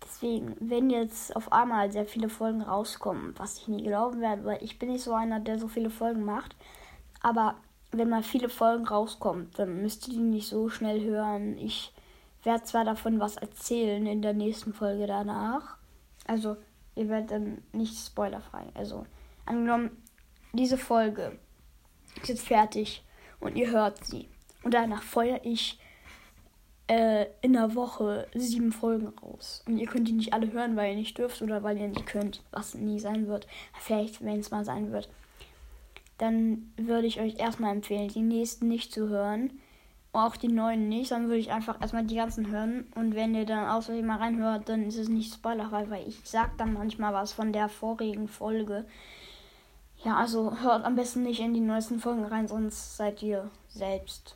Deswegen, 0.00 0.54
wenn 0.60 0.90
jetzt 0.90 1.34
auf 1.34 1.50
einmal 1.50 1.90
sehr 1.90 2.06
viele 2.06 2.28
Folgen 2.28 2.62
rauskommen, 2.62 3.34
was 3.36 3.58
ich 3.58 3.66
nie 3.66 3.82
glauben 3.82 4.20
werde, 4.20 4.44
weil 4.44 4.62
ich 4.62 4.78
bin 4.78 4.92
nicht 4.92 5.02
so 5.02 5.12
einer, 5.12 5.40
der 5.40 5.58
so 5.58 5.66
viele 5.66 5.90
Folgen 5.90 6.24
macht. 6.24 6.54
Aber 7.20 7.56
wenn 7.90 8.08
mal 8.08 8.22
viele 8.22 8.48
Folgen 8.48 8.86
rauskommen, 8.86 9.50
dann 9.56 9.82
müsst 9.82 10.06
ihr 10.06 10.14
die 10.14 10.20
nicht 10.20 10.46
so 10.46 10.68
schnell 10.68 11.02
hören. 11.02 11.58
Ich 11.58 11.92
werde 12.44 12.62
zwar 12.62 12.84
davon 12.84 13.18
was 13.18 13.36
erzählen 13.36 14.06
in 14.06 14.22
der 14.22 14.34
nächsten 14.34 14.72
Folge 14.72 15.08
danach. 15.08 15.78
Also, 16.28 16.58
ihr 16.94 17.08
werdet 17.08 17.32
dann 17.32 17.64
nicht 17.72 17.98
spoilerfrei. 17.98 18.66
Also, 18.74 19.04
angenommen, 19.46 20.00
diese 20.52 20.78
Folge 20.78 21.40
ist 22.22 22.28
jetzt 22.28 22.46
fertig 22.46 23.04
und 23.40 23.56
ihr 23.56 23.72
hört 23.72 24.04
sie. 24.04 24.28
Und 24.62 24.74
danach 24.74 25.02
feuere 25.02 25.40
ich 25.44 25.78
äh, 26.90 27.26
in 27.40 27.52
der 27.52 27.74
Woche 27.76 28.26
sieben 28.34 28.72
Folgen 28.72 29.08
raus. 29.08 29.62
Und 29.66 29.78
ihr 29.78 29.86
könnt 29.86 30.08
die 30.08 30.12
nicht 30.12 30.34
alle 30.34 30.52
hören, 30.52 30.76
weil 30.76 30.90
ihr 30.90 30.96
nicht 30.96 31.16
dürft 31.16 31.40
oder 31.40 31.62
weil 31.62 31.78
ihr 31.78 31.88
nicht 31.88 32.06
könnt, 32.06 32.42
was 32.50 32.74
nie 32.74 32.98
sein 32.98 33.28
wird. 33.28 33.46
Vielleicht, 33.78 34.24
wenn 34.24 34.40
es 34.40 34.50
mal 34.50 34.64
sein 34.64 34.90
wird. 34.90 35.08
Dann 36.18 36.72
würde 36.76 37.06
ich 37.06 37.20
euch 37.20 37.38
erstmal 37.38 37.72
empfehlen, 37.72 38.08
die 38.08 38.22
nächsten 38.22 38.68
nicht 38.68 38.92
zu 38.92 39.08
hören. 39.08 39.60
Auch 40.12 40.36
die 40.36 40.48
neuen 40.48 40.88
nicht, 40.88 41.12
dann 41.12 41.28
würde 41.28 41.38
ich 41.38 41.52
einfach 41.52 41.80
erstmal 41.80 42.04
die 42.04 42.16
ganzen 42.16 42.50
hören. 42.50 42.86
Und 42.96 43.14
wenn 43.14 43.36
ihr 43.36 43.46
dann 43.46 43.68
aus 43.68 43.88
mal 43.88 44.16
reinhört, 44.16 44.68
dann 44.68 44.82
ist 44.82 44.98
es 44.98 45.08
nicht 45.08 45.32
spoilerfrei, 45.32 45.88
weil 45.88 46.08
ich 46.08 46.18
sag 46.24 46.58
dann 46.58 46.72
manchmal 46.72 47.14
was 47.14 47.32
von 47.32 47.52
der 47.52 47.68
vorigen 47.68 48.26
Folge. 48.26 48.84
Ja, 50.04 50.16
also 50.16 50.60
hört 50.60 50.84
am 50.84 50.96
besten 50.96 51.22
nicht 51.22 51.38
in 51.38 51.54
die 51.54 51.60
neuesten 51.60 52.00
Folgen 52.00 52.24
rein, 52.24 52.48
sonst 52.48 52.96
seid 52.96 53.22
ihr 53.22 53.48
selbst 53.68 54.34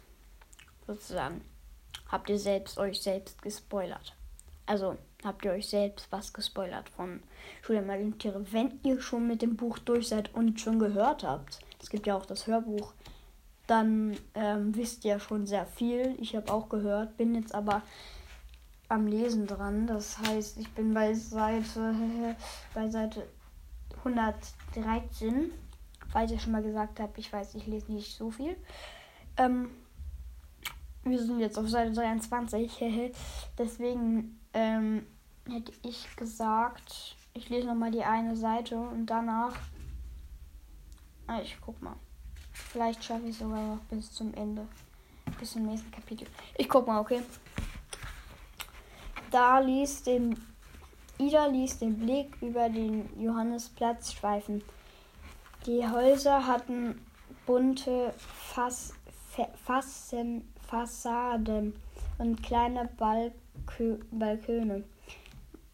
sozusagen 0.87 1.43
habt 2.09 2.31
ihr 2.31 2.39
selbst 2.39 2.79
euch 2.79 3.03
selbst 3.03 3.43
gespoilert. 3.43 4.15
Also 4.67 4.97
habt 5.25 5.45
ihr 5.45 5.53
euch 5.53 5.69
selbst 5.69 6.07
was 6.11 6.33
gespoilert 6.33 6.89
von 6.89 7.23
Schule 7.63 7.79
der 7.79 7.87
Magischen 7.87 8.19
Tiere, 8.19 8.53
wenn 8.53 8.81
ihr 8.83 9.01
schon 9.01 9.27
mit 9.27 9.43
dem 9.43 9.57
Buch 9.57 9.79
durch 9.79 10.09
seid 10.09 10.33
und 10.35 10.61
schon 10.61 10.79
gehört 10.79 11.23
habt. 11.23 11.61
Es 11.83 11.91
gibt 11.91 12.07
ja 12.07 12.17
auch 12.17 12.27
das 12.27 12.47
Hörbuch. 12.47 12.93
Dann 13.67 14.17
ähm, 14.35 14.75
wisst 14.77 15.05
ihr 15.05 15.19
schon 15.19 15.47
sehr 15.47 15.67
viel. 15.67 16.15
Ich 16.21 16.37
habe 16.37 16.53
auch 16.53 16.69
gehört, 16.69 17.17
bin 17.17 17.35
jetzt 17.35 17.55
aber 17.55 17.83
am 18.89 19.07
Lesen 19.07 19.47
dran. 19.47 19.87
Das 19.87 20.19
heißt, 20.19 20.59
ich 20.59 20.71
bin 20.73 20.95
bei 20.95 21.15
Seite 21.15 21.95
bei 22.75 22.89
Seite 22.89 23.27
113. 23.99 25.51
Falls 26.11 26.31
ich 26.31 26.43
schon 26.43 26.53
mal 26.53 26.63
gesagt 26.63 27.01
habe, 27.01 27.13
ich 27.17 27.33
weiß, 27.33 27.55
ich 27.55 27.67
lese 27.67 27.91
nicht 27.91 28.17
so 28.17 28.31
viel. 28.31 28.57
Ähm, 29.37 29.71
wir 31.05 31.23
sind 31.23 31.41
jetzt 31.41 31.59
auf 31.59 31.69
Seite 31.69 31.93
23. 31.93 33.13
Deswegen 33.59 34.41
ähm, 34.53 35.07
hätte 35.49 35.73
ich 35.83 36.07
gesagt, 36.17 37.17
ich 37.35 37.49
lese 37.49 37.67
nochmal 37.67 37.91
die 37.91 38.05
eine 38.05 38.37
Seite 38.37 38.77
und 38.77 39.07
danach. 39.07 39.55
Ah, 41.27 41.41
ich 41.41 41.57
guck 41.61 41.81
mal. 41.83 41.97
Vielleicht 42.53 43.03
schaffe 43.03 43.27
ich 43.27 43.37
sogar 43.37 43.61
noch 43.61 43.83
bis 43.91 44.13
zum 44.13 44.33
Ende. 44.35 44.67
Bis 45.39 45.53
zum 45.53 45.67
nächsten 45.67 45.91
Kapitel. 45.91 46.27
Ich 46.57 46.69
guck 46.69 46.87
mal, 46.87 47.01
okay. 47.01 47.23
Da 49.31 49.59
liest 49.59 50.07
den. 50.07 50.41
Ida 51.17 51.47
ließ 51.47 51.79
den 51.79 51.99
Blick 51.99 52.37
über 52.41 52.69
den 52.69 53.09
Johannesplatz 53.21 54.13
schweifen. 54.13 54.63
Die 55.67 55.89
Häuser 55.89 56.47
hatten 56.47 57.01
bunte 57.47 58.13
Fass, 58.17 58.95
Fassen, 59.65 60.54
Fassaden 60.67 61.75
und 62.19 62.43
kleine 62.43 62.89
Balkö 62.97 63.99
Balkone. 64.11 64.85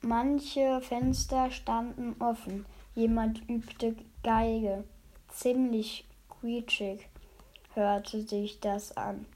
Manche 0.02 0.80
Fenster 0.80 1.50
standen 1.50 2.16
offen. 2.20 2.66
Jemand 2.94 3.48
übte 3.48 3.94
Geige. 4.22 4.84
Ziemlich 5.28 6.08
quietschig 6.28 7.08
hörte 7.74 8.22
sich 8.22 8.60
das 8.60 8.96
an. 8.96 9.26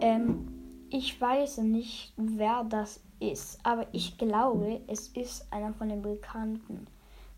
Ähm, 0.00 0.48
ich 0.90 1.20
weiß 1.20 1.58
nicht, 1.58 2.12
wer 2.16 2.64
das 2.64 3.00
ist, 3.20 3.58
aber 3.62 3.86
ich 3.92 4.16
glaube, 4.16 4.80
es 4.86 5.08
ist 5.08 5.52
einer 5.52 5.72
von 5.74 5.88
den 5.88 6.02
Bekannten, 6.02 6.86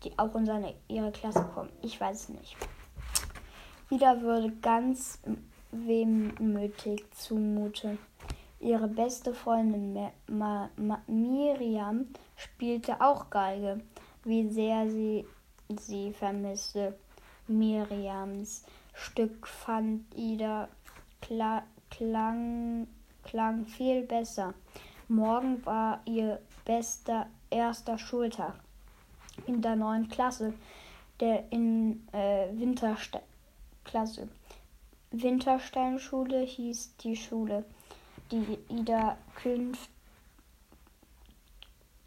die 0.03 0.17
auch 0.17 0.33
in 0.35 0.45
seine, 0.45 0.73
ihre 0.87 1.11
Klasse 1.11 1.43
kommen. 1.53 1.69
Ich 1.81 1.99
weiß 1.99 2.21
es 2.21 2.29
nicht. 2.29 2.55
Wieder 3.89 4.21
würde 4.21 4.51
ganz 4.61 5.19
wehmütig 5.73 7.03
zumute. 7.11 7.97
Ihre 8.59 8.87
beste 8.87 9.33
Freundin 9.33 10.09
Ma 10.27 10.69
Ma 10.77 11.01
Miriam 11.07 12.07
spielte 12.35 13.01
auch 13.01 13.29
Geige, 13.29 13.81
wie 14.23 14.49
sehr 14.49 14.89
sie 14.89 15.25
sie 15.79 16.13
vermisste. 16.13 16.97
Miriams 17.47 18.63
Stück 18.93 19.47
fand 19.47 20.05
Ida 20.15 20.69
kla 21.21 21.63
klang, 21.89 22.87
klang 23.23 23.65
viel 23.65 24.03
besser. 24.03 24.53
Morgen 25.07 25.65
war 25.65 26.01
ihr 26.05 26.39
bester 26.65 27.27
erster 27.49 27.97
Schultag 27.97 28.53
in 29.45 29.61
der 29.61 29.75
neuen 29.75 30.07
Klasse, 30.07 30.53
der 31.19 31.51
in 31.51 32.07
äh, 32.13 32.47
Winterklasse. 32.53 34.29
Wintersteinschule 35.15 36.39
hieß 36.39 36.97
die 36.97 37.15
Schule, 37.15 37.63
die 38.31 38.57
Ida, 38.67 39.15
künft, 39.35 39.91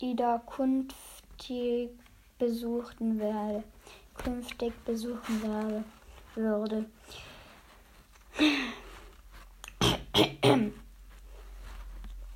Ida 0.01 0.43
künftig 0.45 1.91
besuchten 2.37 3.21
werde, 3.21 3.63
künftig 4.15 4.73
besuchen 4.85 5.41
werde, 5.45 5.85
würde. 6.35 6.87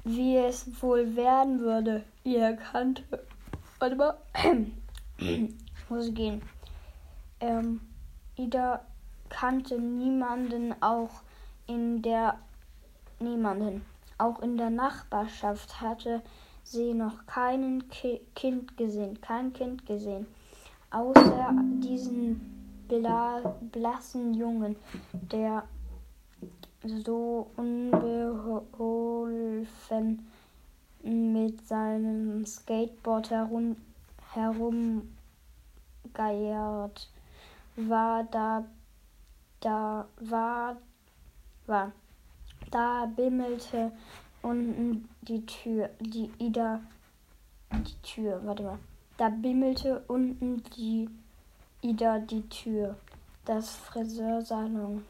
Wie 0.05 0.37
es 0.37 0.81
wohl 0.81 1.17
werden 1.17 1.59
würde, 1.59 2.05
ihr 2.23 2.43
erkannte. 2.43 3.27
Warte 3.81 3.97
mal. 3.97 4.17
muss 5.89 6.15
gehen. 6.15 6.43
Ähm, 7.41 7.81
Ida 8.37 8.87
kannte 9.31 9.79
niemanden 9.79 10.75
auch 10.83 11.23
in 11.67 12.03
der 12.03 12.39
niemanden. 13.19 13.83
Auch 14.19 14.41
in 14.43 14.59
der 14.59 14.69
Nachbarschaft 14.71 15.81
hatte 15.81 16.23
sie 16.63 16.93
noch 16.93 17.25
keinen 17.27 17.89
Ki 17.89 18.21
Kind 18.35 18.77
gesehen, 18.77 19.21
kein 19.21 19.53
Kind 19.55 19.87
gesehen, 19.87 20.27
außer 20.91 21.55
diesen 21.83 22.85
bla 22.87 23.55
blassen 23.73 24.35
Jungen, 24.35 24.77
der 25.13 25.65
so 26.83 27.51
unbeholfen 27.57 29.01
mit 31.03 31.67
seinem 31.67 32.45
Skateboard 32.45 33.31
herum, 33.31 33.77
herumgeiert. 34.33 35.09
War 37.77 38.25
da, 38.25 38.65
da, 39.61 40.09
war, 40.21 40.77
war, 41.67 41.93
da 42.71 43.07
bimmelte 43.07 43.93
unten 44.43 45.09
die 45.23 45.45
Tür, 45.47 45.91
die 46.01 46.31
Ida, 46.39 46.81
die 47.73 48.03
Tür, 48.03 48.41
warte 48.45 48.63
mal, 48.63 48.79
da 49.17 49.29
bimmelte 49.29 50.03
unten 50.09 50.63
die 50.77 51.09
Ida 51.83 52.19
die 52.19 52.49
Tür, 52.49 52.97
das 53.45 53.71
Friseursalon. 53.71 55.05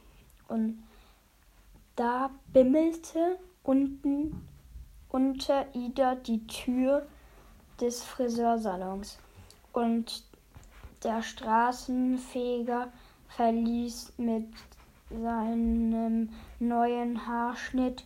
Und 0.49 0.83
da 1.97 2.31
bimmelte 2.53 3.39
unten 3.63 4.47
unter 5.11 5.67
Ida 5.75 6.15
die 6.15 6.47
Tür 6.47 7.07
des 7.81 8.03
Friseursalons. 8.03 9.19
Und 9.73 10.25
der 11.03 11.23
Straßenfeger 11.23 12.93
verließ 13.37 14.13
mit 14.19 14.47
seinem 15.11 16.31
neuen 16.59 17.27
Haarschnitt 17.27 18.05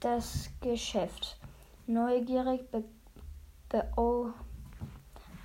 das 0.00 0.50
Geschäft. 0.60 1.38
Neugierig 1.86 2.70
be 2.70 2.84
be 3.68 3.84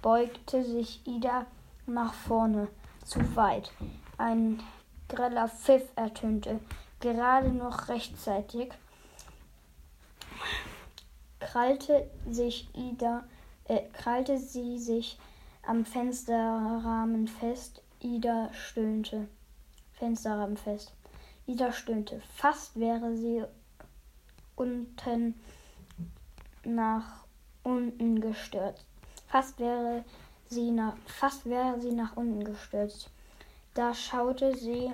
beugte 0.02 0.64
sich 0.64 1.06
Ida 1.06 1.46
nach 1.86 2.14
vorne, 2.14 2.68
zu 3.06 3.20
weit. 3.36 3.72
Ein 4.18 4.62
greller 5.08 5.48
Pfiff 5.48 5.92
ertönte 5.96 6.60
gerade 7.00 7.50
noch 7.50 7.88
rechtzeitig 7.88 8.72
krallte 11.42 12.10
sich 12.30 12.70
Ida, 12.74 13.26
äh, 13.66 13.82
krallte 13.92 14.38
sie 14.38 14.78
sich 14.78 15.20
am 15.68 15.84
Fensterrahmen 15.84 17.28
fest. 17.28 17.82
Ida 18.02 18.52
stöhnte. 18.54 19.28
Fensterrahmen 19.94 20.58
fest. 20.58 20.94
Ida 21.46 21.72
stöhnte. 21.72 22.22
Fast 22.36 22.80
wäre 22.80 23.16
sie 23.16 23.44
unten 24.56 25.40
nach 26.64 27.26
unten 27.64 28.20
gestürzt. 28.20 28.86
Fast 29.28 29.60
wäre 29.60 30.04
sie 30.48 30.72
nach, 30.72 30.98
fast 31.06 31.46
wäre 31.46 31.80
sie 31.80 31.92
nach 31.92 32.18
unten 32.18 32.44
gestürzt. 32.44 33.10
Da 33.74 33.94
schaute 33.94 34.56
sie. 34.58 34.92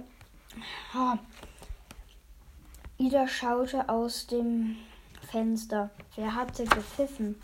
Oh, 0.95 1.15
Ida 2.97 3.27
schaute 3.27 3.87
aus 3.89 4.27
dem 4.27 4.77
Fenster. 5.31 5.89
Wer 6.15 6.35
hatte 6.35 6.65
gepfiffen? 6.65 7.41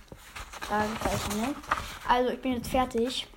Fragezeichen, 0.61 1.41
ne? 1.41 1.55
Also, 2.07 2.31
ich 2.31 2.41
bin 2.41 2.53
jetzt 2.53 2.69
fertig. 2.69 3.27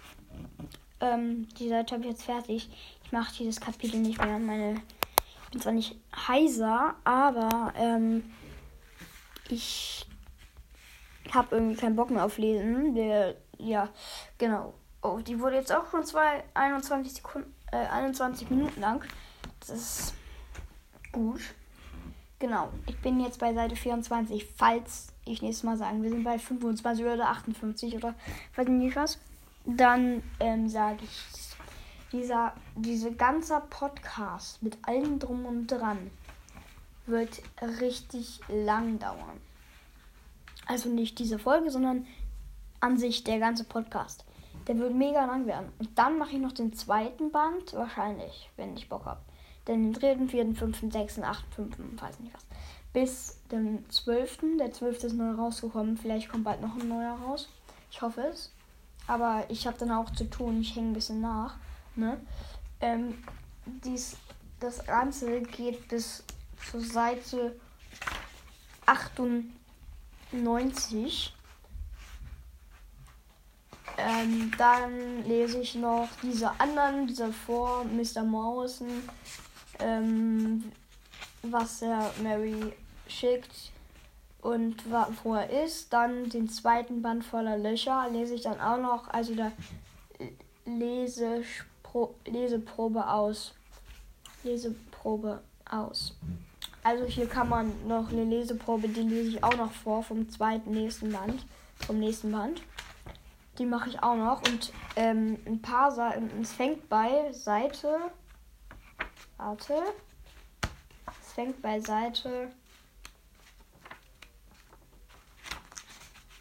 Ähm, 1.01 1.49
die 1.59 1.69
Seite 1.69 1.95
habe 1.95 2.05
ich 2.05 2.11
jetzt 2.11 2.25
fertig. 2.25 2.71
Ich 3.05 3.13
mache 3.13 3.35
dieses 3.37 3.61
Kapitel 3.61 4.01
nicht 4.01 4.19
mehr. 4.19 4.39
Meine, 4.39 4.81
ich 5.45 5.51
bin 5.51 5.61
zwar 5.61 5.73
nicht 5.73 5.97
heiser, 6.29 6.95
aber 7.05 7.73
ähm, 7.77 8.25
ich 9.49 10.07
habe 11.33 11.57
irgendwie 11.57 11.77
keinen 11.77 11.97
Bock 11.97 12.11
mehr 12.11 12.25
auf 12.25 12.39
Lesen. 12.39 12.95
Der, 12.95 13.37
ja, 13.59 13.89
genau. 14.39 14.75
Oh, 15.03 15.19
die 15.19 15.39
wurde 15.39 15.57
jetzt 15.57 15.73
auch 15.73 15.91
schon 15.91 16.05
zwei, 16.05 16.43
21 16.55 17.13
Sekunden, 17.13 17.55
äh, 17.71 17.77
21 17.77 18.51
Minuten 18.51 18.81
lang. 18.81 19.05
Das 19.61 19.71
ist 19.71 20.15
gut. 21.13 21.41
Genau, 22.39 22.69
ich 22.87 22.99
bin 22.99 23.21
jetzt 23.21 23.41
bei 23.41 23.55
Seite 23.55 23.77
24, 23.77 24.47
falls 24.57 25.09
ich 25.25 25.41
nächstes 25.41 25.65
Mal 25.65 25.79
sagen, 25.79 26.03
wir 26.03 26.11
sind 26.11 26.23
bei 26.23 26.39
25 26.39 27.05
oder 27.05 27.29
58 27.29 27.97
oder 27.97 28.15
weiß 28.55 28.69
nicht 28.69 28.95
was, 28.95 29.19
dann 29.66 30.22
ähm, 30.40 30.68
sage 30.68 30.98
ich, 31.02 31.22
dieser, 32.12 32.52
diese 32.76 33.12
ganze 33.12 33.61
Podcast 33.68 34.62
mit 34.62 34.79
allem 34.87 35.18
drum 35.18 35.44
und 35.44 35.66
dran 35.66 36.11
wird 37.07 37.42
richtig 37.81 38.40
lang 38.48 38.98
dauern. 38.98 39.40
Also 40.66 40.88
nicht 40.88 41.18
diese 41.18 41.38
Folge, 41.38 41.70
sondern 41.70 42.07
an 42.81 42.96
sich 42.98 43.24
der 43.24 43.38
ganze 43.38 43.64
Podcast. 43.64 44.24
Der 44.66 44.79
wird 44.79 44.94
mega 44.94 45.24
lang 45.26 45.46
werden. 45.46 45.72
Und 45.79 45.96
dann 45.98 46.18
mache 46.18 46.33
ich 46.33 46.38
noch 46.40 46.52
den 46.52 46.72
zweiten 46.72 47.31
Band, 47.31 47.72
wahrscheinlich, 47.74 48.50
wenn 48.57 48.76
ich 48.76 48.88
Bock 48.88 49.05
habe 49.05 49.20
den 49.68 49.92
dritten, 49.92 50.29
vierten, 50.29 50.55
fünften, 50.55 50.90
sechsten, 50.90 51.24
achten, 51.24 51.50
fünften, 51.52 52.00
weiß 52.00 52.20
nicht 52.20 52.35
was. 52.35 52.46
Bis 52.92 53.40
dem 53.50 53.88
zwölften. 53.90 54.59
Der 54.59 54.72
zwölfte 54.72 55.09
ist 55.09 55.14
neu 55.14 55.33
rausgekommen. 55.33 55.96
Vielleicht 55.96 56.29
kommt 56.29 56.44
bald 56.44 56.61
noch 56.61 56.76
ein 56.76 56.88
neuer 56.88 57.14
raus. 57.14 57.48
Ich 57.90 58.00
hoffe 58.00 58.22
es. 58.22 58.52
Aber 59.07 59.45
ich 59.49 59.66
habe 59.66 59.79
dann 59.79 59.92
auch 59.92 60.11
zu 60.11 60.29
tun. 60.29 60.61
Ich 60.61 60.75
hänge 60.75 60.90
ein 60.90 60.95
bisschen 60.95 61.21
nach. 61.21 61.57
Ne? 61.95 62.21
Ähm, 62.81 63.23
dies, 63.64 64.16
das 64.61 64.85
Ganze 64.85 65.40
geht 65.42 65.88
bis 65.88 66.25
zur 66.71 66.81
Seite 66.81 67.59
98. 68.87 71.33
Ähm, 73.99 74.51
dann 74.59 75.25
lese 75.25 75.61
ich 75.61 75.75
noch 75.75 76.09
diese 76.23 76.51
anderen, 76.61 77.07
diese 77.07 77.33
vor 77.33 77.85
Mr. 77.85 78.25
Mausen, 78.25 79.09
ähm, 79.79 80.71
was 81.42 81.81
er 81.81 82.12
Mary 82.23 82.75
schickt 83.09 83.73
und 84.42 84.77
wo 85.25 85.35
er 85.35 85.64
ist. 85.64 85.92
Dann 85.92 86.29
den 86.29 86.49
zweiten 86.49 87.03
Band 87.03 87.25
voller 87.25 87.59
Löcher 87.59 88.09
lese 88.11 88.35
ich 88.35 88.42
dann 88.42 88.61
auch 88.61 88.79
noch, 88.79 89.09
also 89.09 89.35
da 89.35 89.53
lese 90.64 91.42
Leseprobe 92.27 93.09
aus. 93.09 93.55
Leseprobe 94.42 95.42
aus. 95.68 96.14
Also 96.83 97.05
hier 97.05 97.29
kann 97.29 97.49
man 97.49 97.72
noch 97.88 98.12
eine 98.12 98.25
Leseprobe, 98.25 98.88
die 98.88 99.01
lese 99.01 99.31
ich 99.31 99.44
auch 99.44 99.57
noch 99.57 99.72
vor 99.72 100.03
vom 100.03 100.29
zweiten 100.29 100.70
nächsten 100.70 101.11
Band, 101.11 101.44
vom 101.87 101.99
nächsten 101.99 102.31
Band. 102.31 102.62
Die 103.59 103.66
mache 103.66 103.88
ich 103.88 104.03
auch 104.03 104.14
noch 104.14 104.42
und 104.46 104.72
ähm, 104.94 105.38
ein 105.46 105.62
paar 105.62 105.90
Seiten. 105.90 106.31
Es 106.40 106.53
fängt 106.53 106.88
bei 106.88 107.33
Seite 107.33 107.99
Warte. 109.38 109.75
Es 111.22 111.33
fängt 111.33 111.61
beiseite. 111.61 112.51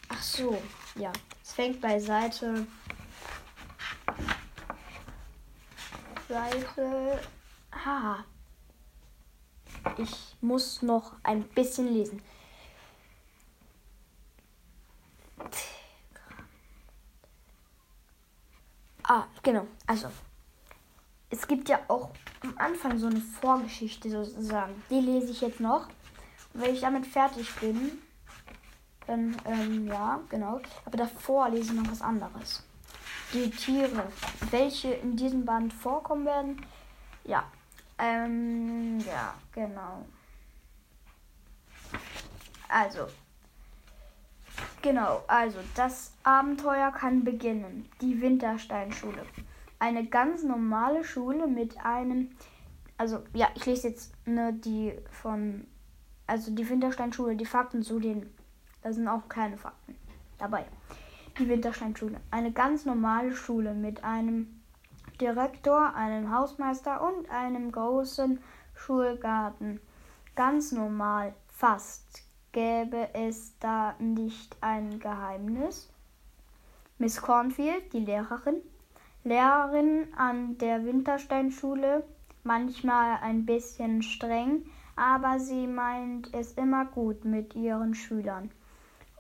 Ach 0.10 0.22
so, 0.22 0.62
ja. 0.96 1.12
Es 1.44 1.54
fängt 1.54 1.82
beiseite. 1.82 2.66
Seite. 6.28 7.22
Ha. 7.86 8.26
Ich 9.98 10.36
muss 10.42 10.82
noch 10.82 11.14
ein 11.24 11.44
bisschen 11.44 11.94
lesen. 11.94 12.22
Ah, 19.08 19.26
genau. 19.44 19.68
Also, 19.86 20.10
es 21.30 21.46
gibt 21.48 21.70
ja 21.70 21.80
auch 21.88 22.10
am 22.42 22.58
Anfang 22.58 22.98
so 22.98 23.06
eine 23.06 23.22
Vorgeschichte 23.22 24.10
sozusagen. 24.10 24.82
Die 24.90 25.00
lese 25.00 25.32
ich 25.32 25.42
jetzt 25.42 25.60
noch. 25.60 25.88
Und 26.54 26.62
wenn 26.62 26.74
ich 26.74 26.82
damit 26.82 27.06
fertig 27.06 27.54
bin, 27.58 28.02
dann, 29.08 29.36
ähm, 29.46 29.88
ja, 29.88 30.20
genau. 30.30 30.60
Aber 30.86 30.98
davor 30.98 31.50
lese 31.50 31.74
ich 31.74 31.80
noch 31.80 31.92
was 31.92 32.02
anderes. 32.02 32.64
Die 33.34 33.50
Tiere, 33.50 34.04
welche 34.52 34.94
in 34.94 35.16
diesem 35.16 35.46
Band 35.46 35.74
vorkommen 35.74 36.26
werden. 36.26 36.66
Ja, 37.24 37.44
ähm, 37.98 39.00
ja, 39.00 39.34
genau. 39.52 40.06
Also, 42.68 43.08
genau, 44.82 45.24
also 45.28 45.60
das 45.76 46.14
Abenteuer 46.24 46.92
kann 46.92 47.24
beginnen. 47.24 47.90
Die 48.02 48.22
Wintersteinschule 48.22 49.26
eine 49.80 50.06
ganz 50.06 50.44
normale 50.44 51.04
Schule 51.04 51.48
mit 51.48 51.78
einem, 51.84 52.30
also 52.98 53.24
ja, 53.34 53.50
ich 53.56 53.66
lese 53.66 53.90
jetzt 53.90 54.14
ne, 54.26 54.54
die 54.54 54.94
von, 55.12 55.68
also 56.28 56.52
die 56.52 56.68
Wintersteinschule, 56.68 57.36
die 57.36 57.46
Fakten 57.46 57.84
zu 57.84 58.00
den, 58.00 58.30
da 58.86 58.94
sind 58.94 59.08
auch 59.08 59.28
kleine 59.30 59.58
Fakten 59.58 59.96
dabei. 60.38 60.64
Die 61.40 61.50
Wintersteinschule, 61.50 62.22
eine 62.30 62.52
ganz 62.52 62.86
normale 62.86 63.36
Schule 63.36 63.74
mit 63.74 64.04
einem 64.04 64.62
Direktor, 65.20 65.96
einem 65.96 66.32
Hausmeister 66.32 67.02
und 67.02 67.28
einem 67.32 67.72
großen 67.72 68.40
Schulgarten. 68.76 69.82
Ganz 70.36 70.72
normal, 70.72 71.34
fast. 71.48 72.22
Gäbe 72.52 73.10
es 73.16 73.58
da 73.58 73.96
nicht 73.98 74.56
ein 74.62 75.00
Geheimnis? 75.00 75.92
Miss 77.00 77.20
Cornfield, 77.20 77.92
die 77.92 78.02
Lehrerin, 78.02 78.62
Lehrerin 79.24 80.14
an 80.16 80.60
der 80.60 80.86
Wintersteinschule, 80.86 82.04
manchmal 82.44 83.18
ein 83.24 83.48
bisschen 83.48 84.04
streng, 84.04 84.64
aber 84.96 85.40
sie 85.40 85.66
meint 85.66 86.32
es 86.36 86.54
immer 86.54 86.86
gut 86.86 87.26
mit 87.26 87.56
ihren 87.56 87.96
Schülern. 87.96 88.52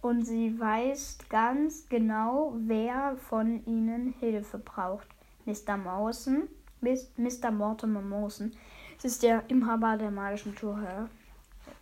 Und 0.05 0.23
sie 0.23 0.59
weiß 0.59 1.17
ganz 1.29 1.89
genau, 1.89 2.53
wer 2.59 3.17
von 3.17 3.65
ihnen 3.65 4.13
Hilfe 4.19 4.59
braucht. 4.59 5.07
Mr. 5.45 5.77
Mausen, 5.77 6.47
Mr. 6.79 7.49
Mortimer 7.49 8.03
Mausen, 8.03 8.55
das 8.97 9.13
ist 9.13 9.23
der 9.23 9.43
Inhaber 9.47 9.97
der 9.97 10.11
magischen 10.11 10.55
Zoohandlung. 10.55 11.09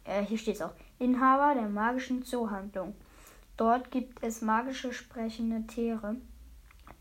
Äh, 0.05 0.23
hier 0.23 0.37
steht 0.37 0.55
es 0.55 0.61
auch. 0.61 0.71
Inhaber 0.99 1.53
der 1.53 1.67
magischen 1.67 2.23
Zoohandlung. 2.23 2.95
Dort 3.57 3.91
gibt 3.91 4.23
es 4.23 4.41
magische 4.41 4.93
sprechende 4.93 5.67
Tiere. 5.67 6.15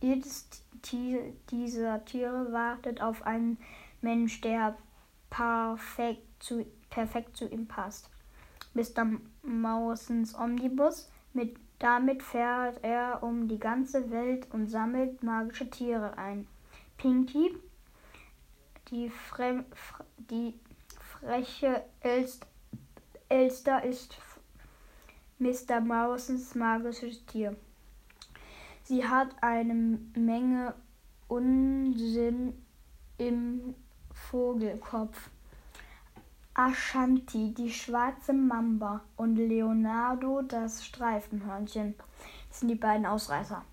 Jedes 0.01 0.49
Tier, 0.83 1.21
dieser 1.51 2.05
Tiere 2.05 2.51
wartet 2.51 3.01
auf 3.01 3.25
einen 3.25 3.59
Mensch, 4.01 4.41
der 4.41 4.77
perfekt 5.31 6.43
zu, 6.43 6.67
perfekt 6.91 7.37
zu 7.37 7.47
ihm 7.47 7.69
passt. 7.69 8.11
Mr. 8.75 9.07
Mausens 9.45 10.35
Omnibus. 10.35 11.12
Mit, 11.33 11.57
damit 11.79 12.23
fährt 12.23 12.83
er 12.83 13.23
um 13.23 13.49
die 13.49 13.59
ganze 13.59 14.11
Welt 14.11 14.47
und 14.53 14.69
sammelt 14.69 15.23
magische 15.23 15.69
Tiere 15.69 16.17
ein. 16.19 16.47
Pinky, 16.97 17.57
die, 18.91 19.09
Fre 19.09 19.65
die 20.19 20.55
freche 21.21 21.85
Elst 22.01 22.47
Elster, 23.29 23.83
ist 23.83 24.19
Mr. 25.39 25.81
Mausens 25.81 26.55
magisches 26.55 27.25
Tier. 27.27 27.57
Sie 28.85 29.09
hat 29.09 29.31
eine 29.41 29.75
Menge 30.15 30.75
Unsinn 31.29 32.53
im 33.17 33.75
Vogelkopf. 34.13 35.31
Ashanti, 36.55 37.55
die 37.55 37.71
schwarze 37.71 38.35
Mamba, 38.35 39.01
und 39.17 39.37
Leonardo, 39.37 40.43
das 40.43 40.85
Streifenhörnchen, 40.85 41.95
sind 42.51 42.69
die 42.69 42.75
beiden 42.75 43.07
Ausreißer. 43.07 43.65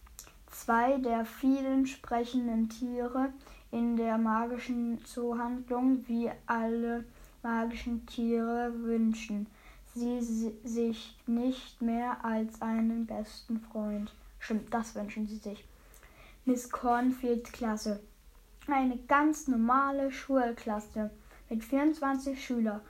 Zwei 0.49 0.97
der 0.97 1.25
vielen 1.25 1.85
sprechenden 1.87 2.69
Tiere 2.69 3.33
in 3.71 3.97
der 3.97 4.17
magischen 4.17 5.03
Zoohandlung, 5.03 6.07
wie 6.07 6.31
alle 6.45 7.03
magischen 7.43 8.05
Tiere, 8.05 8.71
wünschen 8.81 9.47
sie 9.93 10.21
sich 10.63 11.17
nicht 11.27 11.81
mehr 11.81 12.23
als 12.23 12.61
einen 12.61 13.05
besten 13.05 13.59
Freund. 13.59 14.13
Stimmt, 14.39 14.73
das 14.73 14.95
wünschen 14.95 15.27
sie 15.27 15.37
sich. 15.37 15.67
Miss 16.45 16.71
Cornfield 16.71 17.51
Klasse. 17.51 17.99
Eine 18.67 18.97
ganz 18.99 19.49
normale 19.49 20.11
Schulklasse 20.11 21.11
mit 21.49 21.63
24 21.63 22.43
Schülern. 22.43 22.81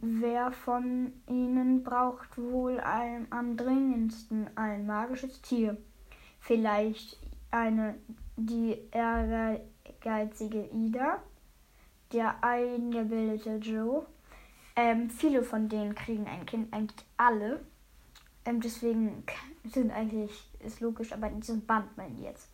Wer 0.00 0.52
von 0.52 1.12
ihnen 1.28 1.82
braucht 1.82 2.38
wohl 2.38 2.78
ein, 2.78 3.26
am 3.30 3.56
dringendsten 3.56 4.48
ein 4.56 4.86
magisches 4.86 5.42
Tier? 5.42 5.76
Vielleicht 6.40 7.18
eine, 7.50 7.96
die 8.36 8.76
ehrgeizige 8.92 10.68
Ida, 10.72 11.22
der 12.12 12.42
eingebildete 12.44 13.56
Joe. 13.56 14.06
Ähm, 14.76 15.10
viele 15.10 15.42
von 15.42 15.68
denen 15.68 15.94
kriegen 15.94 16.26
ein 16.26 16.46
Kind, 16.46 16.72
eigentlich 16.72 17.04
alle. 17.16 17.60
Ähm, 18.44 18.60
deswegen 18.60 19.24
sind 19.64 19.90
eigentlich, 19.90 20.48
ist 20.60 20.80
logisch, 20.80 21.12
aber 21.12 21.28
in 21.28 21.40
diesem 21.40 21.64
Band 21.66 21.96
meinen 21.96 22.22
jetzt. 22.22 22.48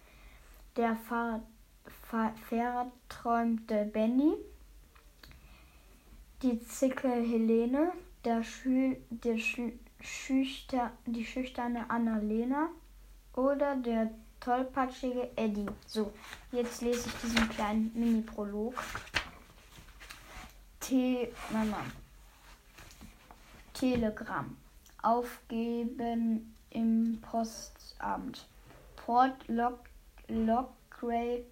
Der 0.76 0.96
Fahr 0.96 1.42
verträumte 2.48 3.84
Benny, 3.86 4.34
die 6.42 6.60
Zicke 6.66 7.08
Helene, 7.08 7.92
der 8.24 8.42
Schü 8.42 8.96
der 9.10 9.38
Schü 9.38 9.72
Schüchter 10.00 10.90
die 11.06 11.24
schüchterne 11.24 11.88
Annalena 11.88 12.70
oder 13.34 13.76
der 13.76 14.10
tollpatschige 14.40 15.30
Eddie. 15.36 15.66
So, 15.86 16.12
jetzt 16.50 16.82
lese 16.82 17.08
ich 17.08 17.14
diesen 17.22 17.48
kleinen 17.50 17.92
Mini-Prolog. 17.94 18.74
T. 20.80 21.32
Mama. 21.52 21.84
Telegramm. 23.72 24.56
Aufgeben 25.00 26.56
im 26.70 27.20
Postamt. 27.22 28.48
Port 28.96 29.46
Lock, 29.46 29.84
Lockray, 30.26 31.44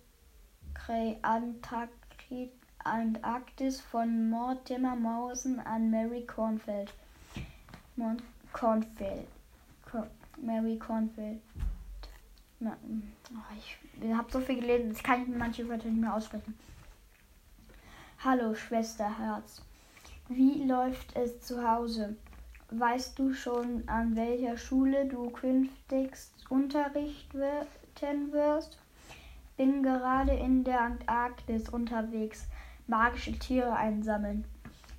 Antarktis 1.22 2.50
Antarktis 2.84 3.80
von 3.80 4.30
Mortimer 4.30 4.96
Mausen 4.96 5.60
an 5.60 5.90
Mary 5.90 6.24
Cornfeld. 6.26 6.92
Mon 7.96 8.16
Cornfeld. 8.52 9.26
Cor 9.90 10.06
Mary 10.40 10.78
Cornfeld. 10.78 11.40
Na, 12.58 12.76
oh, 13.32 13.54
ich 13.54 14.12
habe 14.14 14.30
so 14.32 14.40
viel 14.40 14.60
gelesen, 14.60 14.90
das 14.90 15.02
kann 15.02 15.22
ich 15.22 15.28
manche 15.28 15.68
Wörter 15.68 15.88
nicht 15.88 16.00
mehr 16.00 16.14
aussprechen. 16.14 16.58
Hallo, 18.22 18.54
Schwesterherz. 18.54 19.62
Wie 20.28 20.64
läuft 20.64 21.16
es 21.16 21.40
zu 21.40 21.66
Hause? 21.68 22.16
Weißt 22.70 23.18
du 23.18 23.34
schon, 23.34 23.88
an 23.88 24.14
welcher 24.14 24.56
Schule 24.56 25.06
du 25.06 25.30
künftigst 25.30 26.32
unterrichten 26.50 27.40
wirst? 28.32 28.78
Bin 29.56 29.82
gerade 29.82 30.32
in 30.32 30.64
der 30.64 30.80
Antarktis 30.80 31.68
unterwegs 31.68 32.46
magische 32.90 33.32
Tiere 33.38 33.72
einsammeln. 33.72 34.44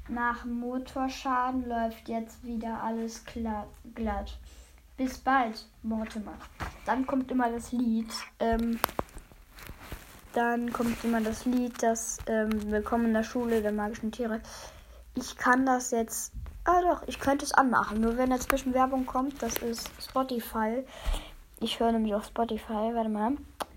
Nach 0.07 0.45
Motorschaden 0.45 1.67
läuft 1.67 2.07
jetzt 2.07 2.43
wieder 2.43 2.81
alles 2.81 3.23
glatt. 3.25 4.37
Bis 4.97 5.17
bald, 5.17 5.67
Mortimer. 5.83 6.33
Dann 6.85 7.05
kommt 7.05 7.29
immer 7.31 7.51
das 7.51 7.71
Lied. 7.73 8.09
Ähm, 8.39 8.79
dann 10.33 10.71
kommt 10.71 11.03
immer 11.03 11.19
das 11.19 11.45
Lied, 11.45 11.83
das 11.83 12.17
ähm, 12.27 12.71
Willkommen 12.71 13.07
in 13.07 13.13
der 13.13 13.23
Schule 13.23 13.61
der 13.61 13.73
magischen 13.73 14.11
Tiere. 14.11 14.39
Ich 15.15 15.35
kann 15.35 15.65
das 15.65 15.91
jetzt. 15.91 16.31
Ah 16.63 16.81
doch, 16.81 17.05
ich 17.07 17.19
könnte 17.19 17.43
es 17.43 17.53
anmachen. 17.53 17.99
Nur 17.99 18.17
wenn 18.17 18.29
dazwischen 18.29 18.73
Werbung 18.73 19.05
kommt, 19.05 19.41
das 19.43 19.57
ist 19.57 19.89
Spotify. 20.01 20.85
Ich 21.59 21.79
höre 21.79 21.91
nämlich 21.91 22.15
auf 22.15 22.25
Spotify. 22.25 22.91
Warte 22.93 23.09
mal. 23.09 23.33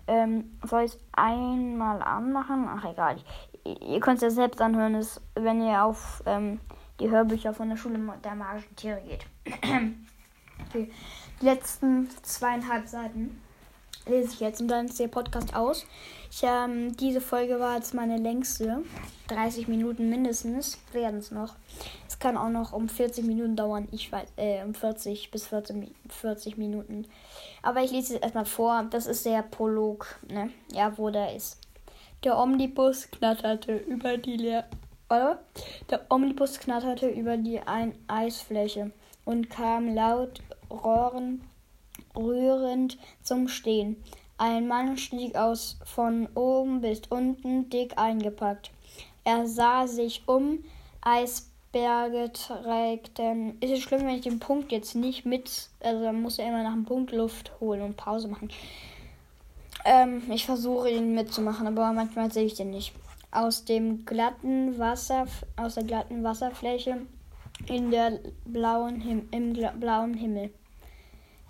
Ähm, 0.07 0.57
soll 0.63 0.85
ich 0.85 0.93
es 0.93 1.01
einmal 1.13 2.03
anmachen? 2.03 2.69
Ach 2.69 2.85
egal. 2.85 3.17
Ihr 3.65 4.01
könnt 4.01 4.17
es 4.19 4.23
ja 4.23 4.31
selbst 4.31 4.61
anhören, 4.61 4.95
ist, 4.95 5.21
wenn 5.35 5.67
ihr 5.67 5.83
auf 5.83 6.23
ähm, 6.27 6.61
die 7.01 7.11
Hörbücher 7.11 7.55
von 7.55 7.71
der 7.71 7.77
Schule 7.77 7.99
der 8.23 8.35
magischen 8.35 8.77
Tiere 8.77 9.01
geht. 9.01 9.27
okay. 10.69 10.91
Die 11.41 11.47
letzten 11.47 12.09
zweieinhalb 12.23 12.87
Seiten 12.87 13.41
lese 14.07 14.33
ich 14.33 14.41
jetzt 14.41 14.61
und 14.61 14.69
dann 14.69 14.87
ist 14.87 15.01
der 15.01 15.09
Podcast 15.09 15.55
aus. 15.55 15.87
Ich, 16.31 16.43
ähm, 16.43 16.97
diese 16.97 17.21
Folge 17.21 17.61
war 17.61 17.77
jetzt 17.77 17.95
meine 17.95 18.19
längste. 18.19 18.83
30 19.29 19.69
Minuten 19.69 20.11
mindestens 20.11 20.79
werden 20.93 21.19
es 21.19 21.31
noch. 21.31 21.55
Es 22.09 22.19
kann 22.19 22.37
auch 22.37 22.51
noch 22.51 22.73
um 22.73 22.89
40 22.89 23.25
Minuten 23.25 23.57
dauern. 23.57 23.89
Ich 23.91 24.11
weiß, 24.11 24.29
äh, 24.37 24.63
um 24.65 24.75
40 24.75 25.31
bis 25.31 25.47
40, 25.47 25.95
40 26.09 26.57
Minuten. 26.57 27.07
Aber 27.63 27.83
ich 27.83 27.91
lese 27.91 28.15
es 28.15 28.21
erstmal 28.21 28.45
vor. 28.45 28.87
Das 28.91 29.07
ist 29.07 29.25
der 29.27 29.43
Prolog, 29.43 30.19
ne? 30.29 30.51
Ja, 30.73 30.97
wo 30.99 31.11
der 31.11 31.35
ist. 31.35 31.59
Der 32.25 32.39
Omnibus 32.39 33.11
knatterte 33.11 33.77
über 33.77 34.17
die 34.17 34.39
Leer? 34.39 34.65
Der 35.11 36.07
Omnibus 36.09 36.59
knatterte 36.59 37.07
über 37.07 37.37
die 37.37 37.61
Ein 37.61 37.95
Eisfläche 38.09 38.93
und 39.27 39.51
kam 39.51 39.95
laut 39.95 40.41
rohren, 40.71 41.43
rührend 42.17 42.97
zum 43.23 43.47
Stehen. 43.47 44.03
Ein 44.39 44.67
Mann 44.69 44.97
stieg 44.97 45.37
aus 45.37 45.79
von 45.85 46.27
oben 46.35 46.81
bis 46.81 47.03
unten 47.11 47.69
dick 47.69 47.99
eingepackt. 47.99 48.71
Er 49.25 49.47
sah 49.47 49.87
sich 49.87 50.23
um. 50.27 50.65
Eisberge 51.03 52.33
trägten. 52.33 53.61
Ist 53.61 53.73
es 53.73 53.81
schlimm, 53.81 54.07
wenn 54.07 54.17
ich 54.17 54.23
den 54.23 54.41
Punkt 54.41 54.73
jetzt 54.73 54.95
nicht 54.95 55.27
mit. 55.27 55.69
Also 55.81 56.11
muss 56.13 56.39
er 56.39 56.49
immer 56.49 56.63
nach 56.63 56.73
dem 56.73 56.87
Punkt 56.87 57.13
Luft 57.13 57.53
holen 57.61 57.83
und 57.83 57.99
Pause 57.99 58.29
machen. 58.29 58.49
Ähm, 59.85 60.23
ich 60.31 60.47
versuche 60.47 60.91
ihn 60.91 61.15
mitzumachen, 61.15 61.67
aber 61.67 61.93
manchmal 61.93 62.33
sehe 62.33 62.45
ich 62.45 62.55
den 62.55 62.71
nicht. 62.71 62.95
Aus 63.31 63.65
dem 63.65 64.07
glatten 64.07 64.79
Wasser, 64.79 65.27
aus 65.57 65.75
der 65.75 65.85
glatten 65.85 66.25
Wasserfläche 66.25 67.03
in 67.67 67.91
der 67.91 68.21
blauen 68.45 69.01
Him 69.01 69.29
im 69.31 69.53
blauen 69.53 70.15
Himmel. 70.15 70.51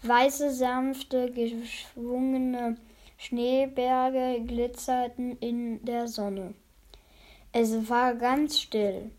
Weiße, 0.02 0.50
sanfte, 0.50 1.30
geschwungene 1.30 2.76
Schneeberge 3.16 4.42
glitzerten 4.44 5.38
in 5.38 5.84
der 5.84 6.08
Sonne. 6.08 6.54
Es 7.52 7.88
war 7.88 8.14
ganz 8.14 8.58
still. 8.58 9.10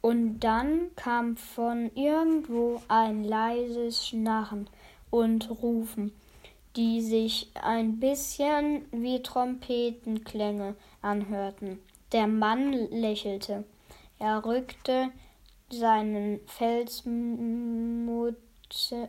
Und 0.00 0.40
dann 0.40 0.90
kam 0.96 1.36
von 1.36 1.90
irgendwo 1.94 2.82
ein 2.88 3.24
leises 3.24 4.06
Schnarren 4.06 4.68
und 5.10 5.48
Rufen, 5.62 6.12
die 6.76 7.00
sich 7.00 7.50
ein 7.54 8.00
bisschen 8.00 8.86
wie 8.90 9.22
Trompetenklänge 9.22 10.74
anhörten. 11.02 11.78
Der 12.12 12.26
Mann 12.26 12.72
lächelte. 12.90 13.64
Er 14.18 14.44
rückte 14.44 15.10
seinen 15.70 16.40
Felsmut 16.46 18.36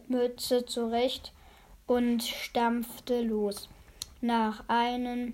Mütze 0.07 0.65
zurecht 0.65 1.33
und 1.87 2.23
stampfte 2.23 3.21
los. 3.21 3.69
Nach 4.21 4.63
einem, 4.67 5.33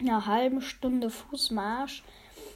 einer 0.00 0.26
halben 0.26 0.60
Stunde 0.60 1.10
Fußmarsch 1.10 2.02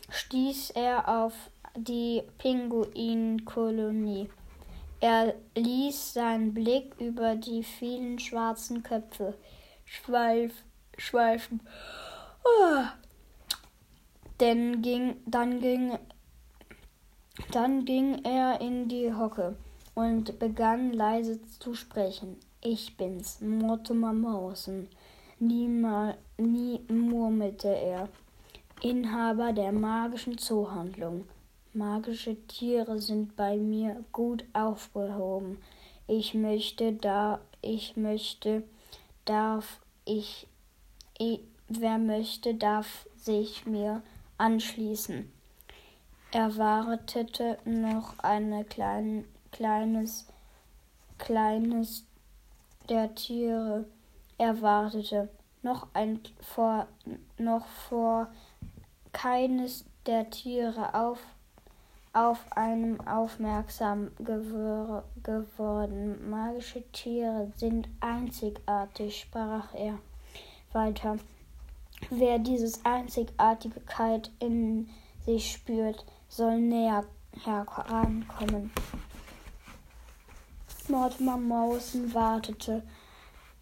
stieß 0.08 0.70
er 0.70 1.08
auf 1.08 1.34
die 1.76 2.22
Pinguinkolonie. 2.38 4.28
Er 5.00 5.34
ließ 5.56 6.14
seinen 6.14 6.52
Blick 6.52 6.94
über 7.00 7.34
die 7.34 7.64
vielen 7.64 8.18
schwarzen 8.18 8.82
Köpfe 8.82 9.34
schweif, 9.90 10.52
schweifen. 10.96 11.60
Oh. 12.44 12.84
Denn 14.38 14.80
ging, 14.82 15.16
dann, 15.26 15.60
ging, 15.60 15.98
dann 17.50 17.84
ging 17.84 18.24
er 18.24 18.60
in 18.60 18.88
die 18.88 19.12
Hocke 19.12 19.56
und 19.94 20.38
begann 20.38 20.92
leise 20.92 21.40
zu 21.58 21.74
sprechen. 21.74 22.36
Ich 22.62 22.96
bin's, 22.96 23.40
Mortimer 23.40 24.12
Mausen. 24.12 24.88
Niemal, 25.38 26.16
nie 26.38 26.80
murmelte 26.88 27.68
er. 27.68 28.08
Inhaber 28.82 29.52
der 29.52 29.72
magischen 29.72 30.38
Zoohandlung. 30.38 31.24
Magische 31.72 32.34
Tiere 32.48 32.98
sind 32.98 33.36
bei 33.36 33.56
mir 33.56 34.04
gut 34.10 34.44
aufgehoben. 34.54 35.58
Ich 36.08 36.34
möchte 36.34 36.92
da, 36.92 37.40
ich 37.62 37.96
möchte, 37.96 38.64
darf 39.24 39.80
ich, 40.04 40.48
ich 41.16 41.40
wer 41.68 41.98
möchte, 41.98 42.54
darf 42.54 43.06
sich 43.14 43.66
mir 43.66 44.02
anschließen. 44.36 45.30
Er 46.32 46.56
wartete 46.56 47.58
noch 47.64 48.18
ein 48.18 48.68
klein, 48.68 49.24
kleines, 49.52 50.26
kleines 51.18 52.04
der 52.88 53.14
Tiere. 53.14 53.84
Er 54.38 54.60
wartete 54.60 55.28
noch 55.62 55.86
ein 55.92 56.20
vor, 56.40 56.88
noch 57.38 57.66
vor 57.66 58.28
keines 59.12 59.84
der 60.06 60.30
Tiere 60.30 60.94
auf, 60.94 61.20
auf 62.12 62.38
einem 62.50 63.00
aufmerksam 63.06 64.10
gewor 64.18 65.04
geworden. 65.22 66.28
Magische 66.28 66.82
Tiere 66.92 67.52
sind 67.56 67.88
einzigartig, 68.00 69.20
sprach 69.20 69.74
er 69.74 69.98
weiter. 70.72 71.16
Wer 72.10 72.38
diese 72.38 72.78
Einzigartigkeit 72.84 74.30
in 74.38 74.88
sich 75.24 75.52
spürt, 75.52 76.04
soll 76.28 76.58
näher 76.58 77.04
herankommen. 77.44 78.70
Mortimer 80.88 81.36
Mausen 81.36 82.12
wartete, 82.14 82.82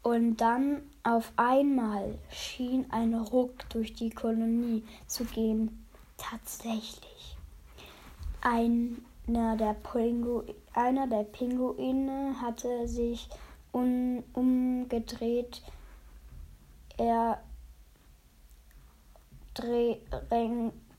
und 0.03 0.37
dann 0.37 0.83
auf 1.03 1.33
einmal 1.37 2.19
schien 2.31 2.87
ein 2.91 3.15
Ruck 3.15 3.69
durch 3.71 3.93
die 3.95 4.11
Kolonie 4.11 4.85
zu 5.07 5.25
gehen. 5.25 5.87
Tatsächlich. 6.17 7.38
Einer 8.41 9.57
der, 9.57 9.75
Pingu 9.75 10.43
einer 10.75 11.07
der 11.07 11.25
Pinguine 11.25 12.35
hatte 12.41 12.87
sich 12.87 13.29
un 13.73 14.23
umgedreht. 14.33 15.63
Er 16.97 17.41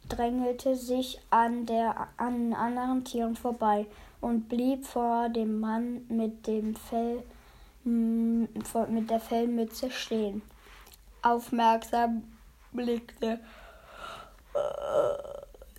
drängelte 0.09 0.75
sich 0.75 1.19
an, 1.29 1.65
der, 1.65 2.09
an 2.17 2.53
anderen 2.53 3.05
Tieren 3.05 3.35
vorbei 3.35 3.85
und 4.21 4.49
blieb 4.49 4.85
vor 4.85 5.29
dem 5.29 5.59
Mann 5.59 6.05
mit 6.09 6.45
dem 6.47 6.75
Fell 6.75 7.23
mit 7.85 9.09
der 9.09 9.19
Fellmütze 9.19 9.89
stehen. 9.89 10.41
Aufmerksam 11.21 12.23
blickte 12.71 13.39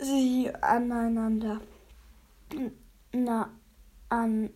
sie 0.00 0.50
aneinander 0.60 1.60
na 3.12 3.50
an 4.08 4.50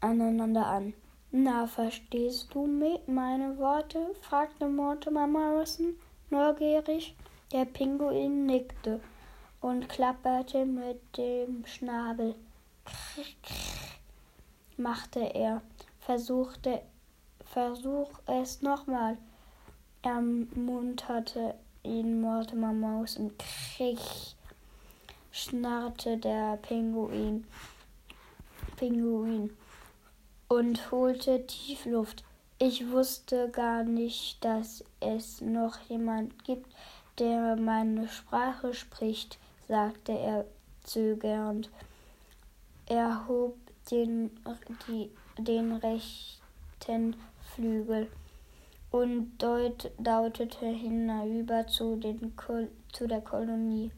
aneinander 0.00 0.66
an. 0.66 0.94
Na, 1.30 1.66
verstehst 1.66 2.54
du 2.54 2.66
meine 3.06 3.56
Worte? 3.58 4.14
fragte 4.20 4.68
Mortimer 4.68 5.26
Morrison 5.26 5.94
neugierig. 6.30 7.14
Der 7.52 7.64
Pinguin 7.64 8.46
nickte 8.46 9.00
und 9.60 9.88
klapperte 9.88 10.66
mit 10.66 11.00
dem 11.16 11.64
Schnabel. 11.66 12.34
Krr, 12.84 13.24
machte 14.76 15.20
er, 15.20 15.62
versuchte, 16.00 16.82
versuch 17.44 18.10
es 18.26 18.62
nochmal, 18.62 19.16
ermunterte 20.02 21.54
ihn 21.82 22.20
Mortimer 22.20 22.72
Maus 22.72 23.16
und 23.16 23.38
krich, 23.38 24.36
schnarrte 25.32 26.18
der 26.18 26.58
Pinguin, 26.58 27.46
Pinguin 28.76 29.50
und 30.48 30.90
holte 30.90 31.46
tief 31.46 31.86
Luft. 31.86 32.22
Ich 32.58 32.90
wusste 32.90 33.48
gar 33.50 33.82
nicht, 33.82 34.44
dass 34.44 34.84
es 35.00 35.40
noch 35.40 35.80
jemand 35.88 36.44
gibt, 36.44 36.70
der 37.18 37.56
meine 37.56 38.08
Sprache 38.08 38.74
spricht, 38.74 39.38
sagte 39.66 40.12
er 40.12 40.44
zögernd. 40.84 41.70
Er 42.86 43.26
hob 43.26 43.56
den, 43.90 44.30
die, 44.86 45.10
den 45.38 45.72
rechten 45.72 47.16
Flügel 47.54 48.10
und 48.90 49.38
deut, 49.38 49.90
deutete 49.98 50.66
hinüber 50.66 51.66
zu, 51.66 51.96
den, 51.96 52.34
zu 52.92 53.08
der 53.08 53.22
Kolonie, 53.22 53.90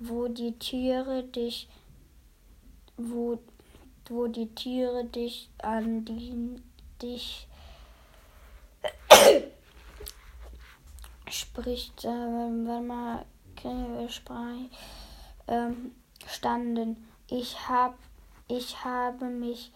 wo 0.00 0.28
die 0.28 0.58
Tiere 0.58 1.22
dich, 1.22 1.68
wo, 2.96 3.38
wo 4.08 4.26
die 4.26 4.52
Tiere 4.54 5.04
dich 5.04 5.50
an 5.58 6.04
die, 6.04 6.56
dich 7.00 7.46
spricht, 11.30 12.04
äh, 12.04 12.08
wenn 12.08 12.86
man 12.86 13.24
ähm, 15.46 15.92
standen. 16.26 17.08
Ich, 17.28 17.68
hab, 17.68 17.94
ich 18.48 18.82
habe 18.82 19.26
mich 19.26 19.70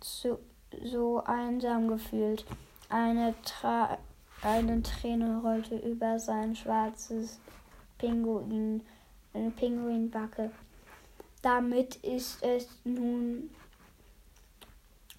zu, 0.00 0.38
so 0.84 1.22
einsam 1.24 1.88
gefühlt. 1.88 2.46
Eine, 2.88 3.34
Tra 3.42 3.98
eine 4.42 4.80
Träne 4.82 5.40
rollte 5.42 5.76
über 5.76 6.20
sein 6.20 6.54
schwarzes 6.54 7.40
Pinguin, 7.98 8.82
eine 9.38 9.50
Pinguinbacke. 9.50 10.50
Damit 11.42 11.96
ist 11.96 12.42
es 12.42 12.68
nun 12.84 13.50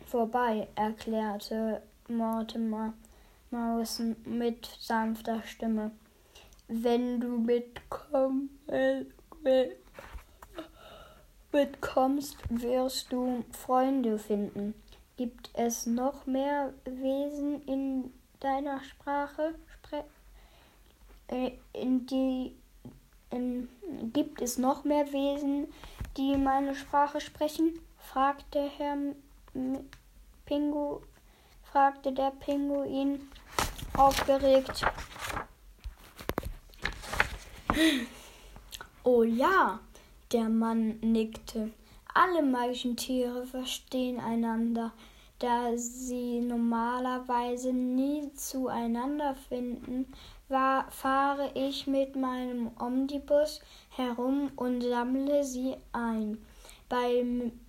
vorbei, 0.06 0.68
erklärte 0.76 1.82
Mortimer. 2.08 2.94
Mausen 3.52 4.16
mit 4.26 4.70
sanfter 4.80 5.42
Stimme. 5.44 5.90
Wenn 6.68 7.20
du 7.20 7.40
mitkomm, 7.40 8.50
mitkommst, 11.52 12.38
wirst 12.50 13.12
du 13.12 13.44
Freunde 13.52 14.20
finden. 14.20 14.76
Gibt 15.18 15.50
es 15.54 15.88
noch 15.88 16.28
mehr 16.28 16.74
Wesen 16.86 17.64
in 17.64 18.14
deiner 18.40 18.84
Sprache? 18.84 19.56
Äh, 21.30 21.52
in 21.74 22.06
die, 22.08 22.56
in, 23.32 23.70
gibt 24.14 24.42
es 24.42 24.58
noch 24.58 24.84
mehr 24.84 25.12
Wesen, 25.12 25.68
die 26.18 26.36
meine 26.38 26.76
Sprache 26.76 27.22
sprechen? 27.22 27.80
fragte 27.98 28.70
Herr 28.78 28.98
Pingu 30.46 31.02
fragte 31.72 32.12
der 32.12 32.32
Pinguin 32.32 33.30
aufgeregt. 33.96 34.84
Oh 39.04 39.24
ja, 39.24 39.80
der 40.32 40.50
Mann 40.50 41.00
nickte. 41.02 41.72
Alle 42.14 42.42
magischen 42.42 42.98
Tiere 42.98 43.46
verstehen 43.46 44.20
einander, 44.20 44.92
da 45.38 45.78
sie 45.78 46.42
normalerweise 46.42 47.72
nie 47.72 48.34
zueinander 48.34 49.36
finden, 49.36 50.12
war, 50.50 50.90
fahre 50.92 51.52
ich 51.54 51.88
mit 51.88 52.16
meinem 52.16 52.72
Omnibus 52.80 53.62
herum 53.90 54.52
und 54.56 54.82
sammle 54.82 55.44
sie 55.44 55.76
ein. 55.94 56.38
Bei 56.88 57.24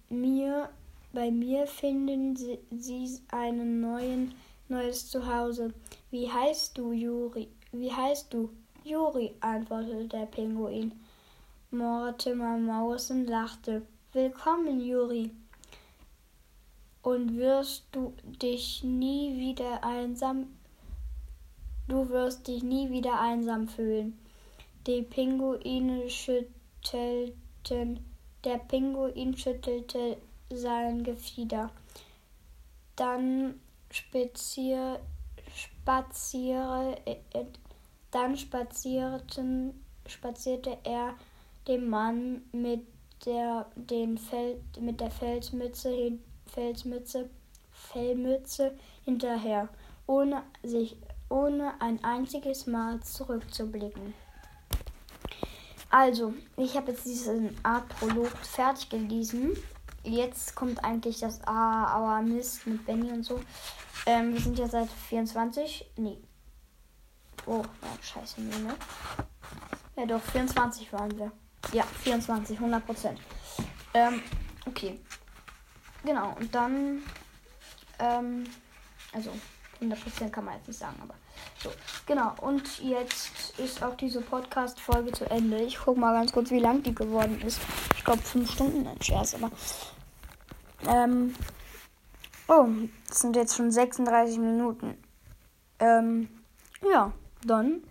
mir 0.08 0.70
bei 1.12 1.28
mir 1.32 1.66
finden 1.66 2.36
Sie 2.36 3.20
ein 3.32 3.80
neuen, 3.80 4.32
neues 4.68 5.10
Zuhause. 5.10 5.74
Wie 6.12 6.30
heißt 6.30 6.78
du, 6.78 6.92
Juri? 6.92 7.48
Wie 7.72 7.92
heißt 7.92 8.32
du? 8.32 8.50
Juri, 8.84 9.34
antwortete 9.40 10.06
der 10.06 10.26
Pinguin. 10.26 10.92
Mortimer 11.72 12.56
Mausen 12.58 13.26
lachte. 13.26 13.82
Willkommen, 14.12 14.80
Juri. 14.80 15.32
und 17.02 17.36
wirst 17.36 17.86
du 17.92 18.12
dich 18.24 18.84
nie 18.84 19.36
wieder 19.36 19.82
einsam 19.82 20.46
du 21.90 22.08
wirst 22.08 22.48
dich 22.48 22.62
nie 22.62 22.90
wieder 22.90 23.20
einsam 23.20 23.68
fühlen. 23.68 24.18
Die 24.86 25.02
Pinguine 25.02 26.08
schüttelten 26.08 28.00
der 28.44 28.56
Pinguin 28.56 29.36
schüttelte 29.36 30.16
sein 30.50 31.02
Gefieder. 31.02 31.70
Dann 32.96 33.60
spazier, 33.90 35.00
spaziere, 35.54 36.96
äh, 37.04 37.44
dann 38.10 38.36
spazierten, 38.36 39.84
spazierte 40.06 40.78
er 40.84 41.14
dem 41.68 41.90
Mann 41.90 42.42
mit 42.52 42.86
der, 43.26 43.66
den 43.74 44.16
Feld, 44.16 44.80
mit 44.80 45.00
der 45.00 45.10
Felsmütze, 45.10 46.18
Felsmütze, 46.46 47.28
Fellmütze 47.70 48.72
hinterher, 49.04 49.68
ohne, 50.06 50.42
sich, 50.62 50.96
ohne 51.30 51.80
ein 51.80 52.04
einziges 52.04 52.66
Mal 52.66 53.00
zurückzublicken. 53.00 54.12
Also, 55.88 56.34
ich 56.56 56.76
habe 56.76 56.92
jetzt 56.92 57.06
diesen 57.06 57.56
Art-Prolog 57.64 58.30
fertig 58.42 58.90
gelesen. 58.90 59.56
Jetzt 60.02 60.54
kommt 60.54 60.84
eigentlich 60.84 61.20
das 61.20 61.42
A, 61.44 61.86
aber 61.86 62.22
Mist 62.22 62.66
mit 62.66 62.84
Benny 62.86 63.10
und 63.10 63.24
so. 63.24 63.40
Ähm, 64.06 64.32
wir 64.32 64.40
sind 64.40 64.58
ja 64.58 64.68
seit 64.68 64.88
24. 64.90 65.90
Nee. 65.96 66.18
Oh, 67.46 67.62
ja, 67.82 68.02
scheiße, 68.02 68.40
nee, 68.40 68.58
ne? 68.58 68.74
Ja, 69.96 70.06
doch, 70.06 70.22
24 70.22 70.92
waren 70.92 71.18
wir. 71.18 71.32
Ja, 71.72 71.82
24, 71.82 72.56
100 72.56 72.86
Prozent. 72.86 73.20
Ähm, 73.92 74.22
okay. 74.66 75.00
Genau, 76.04 76.36
und 76.38 76.54
dann, 76.54 77.02
ähm, 77.98 78.46
also 79.12 79.30
100% 79.80 80.30
kann 80.30 80.44
man 80.44 80.54
jetzt 80.54 80.68
nicht 80.68 80.78
sagen, 80.78 80.96
aber 81.02 81.14
so. 81.62 81.70
Genau, 82.06 82.32
und 82.40 82.80
jetzt 82.80 83.58
ist 83.58 83.82
auch 83.82 83.96
diese 83.96 84.20
Podcast-Folge 84.20 85.12
zu 85.12 85.30
Ende. 85.30 85.62
Ich 85.62 85.78
gucke 85.78 86.00
mal 86.00 86.12
ganz 86.12 86.32
kurz, 86.32 86.50
wie 86.50 86.58
lang 86.58 86.82
die 86.82 86.94
geworden 86.94 87.40
ist. 87.42 87.60
Ich 87.96 88.04
glaube, 88.04 88.22
5 88.22 88.50
Stunden, 88.50 88.86
ein 88.86 89.02
Scherz, 89.02 89.34
aber. 89.34 89.50
Ähm. 90.86 91.34
Oh, 92.48 92.66
das 93.08 93.20
sind 93.20 93.36
jetzt 93.36 93.56
schon 93.56 93.70
36 93.70 94.38
Minuten. 94.38 94.96
Ähm, 95.78 96.28
ja, 96.82 97.12
dann 97.44 97.82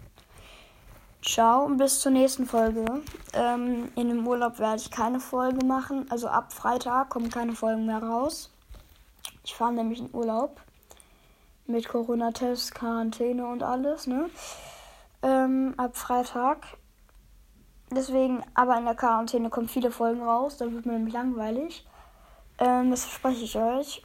Ciao 1.21 1.65
und 1.65 1.77
bis 1.77 1.99
zur 1.99 2.13
nächsten 2.13 2.45
Folge. 2.45 2.85
Ähm, 3.33 3.91
in 3.95 4.07
dem 4.07 4.25
Urlaub 4.25 4.57
werde 4.57 4.77
ich 4.77 4.89
keine 4.89 5.19
Folge 5.19 5.65
machen. 5.65 6.05
Also 6.09 6.29
ab 6.29 6.53
Freitag 6.53 7.09
kommen 7.09 7.29
keine 7.29 7.53
Folgen 7.53 7.85
mehr 7.85 8.01
raus. 8.01 8.51
Ich 9.43 9.53
fahre 9.53 9.73
nämlich 9.73 9.99
in 9.99 10.13
Urlaub. 10.13 10.61
Mit 11.69 11.87
Corona-Test, 11.87 12.73
Quarantäne 12.73 13.45
und 13.45 13.61
alles, 13.61 14.07
ne? 14.07 14.31
Ähm, 15.21 15.75
ab 15.77 15.95
Freitag. 15.95 16.65
Deswegen, 17.91 18.41
aber 18.55 18.75
in 18.79 18.85
der 18.85 18.95
Quarantäne 18.95 19.51
kommen 19.51 19.69
viele 19.69 19.91
Folgen 19.91 20.23
raus. 20.23 20.57
Da 20.57 20.71
wird 20.71 20.87
mir 20.87 20.93
nämlich 20.93 21.13
langweilig. 21.13 21.85
Ähm, 22.57 22.89
das 22.89 23.05
verspreche 23.05 23.43
ich 23.43 23.55
euch. 23.55 24.01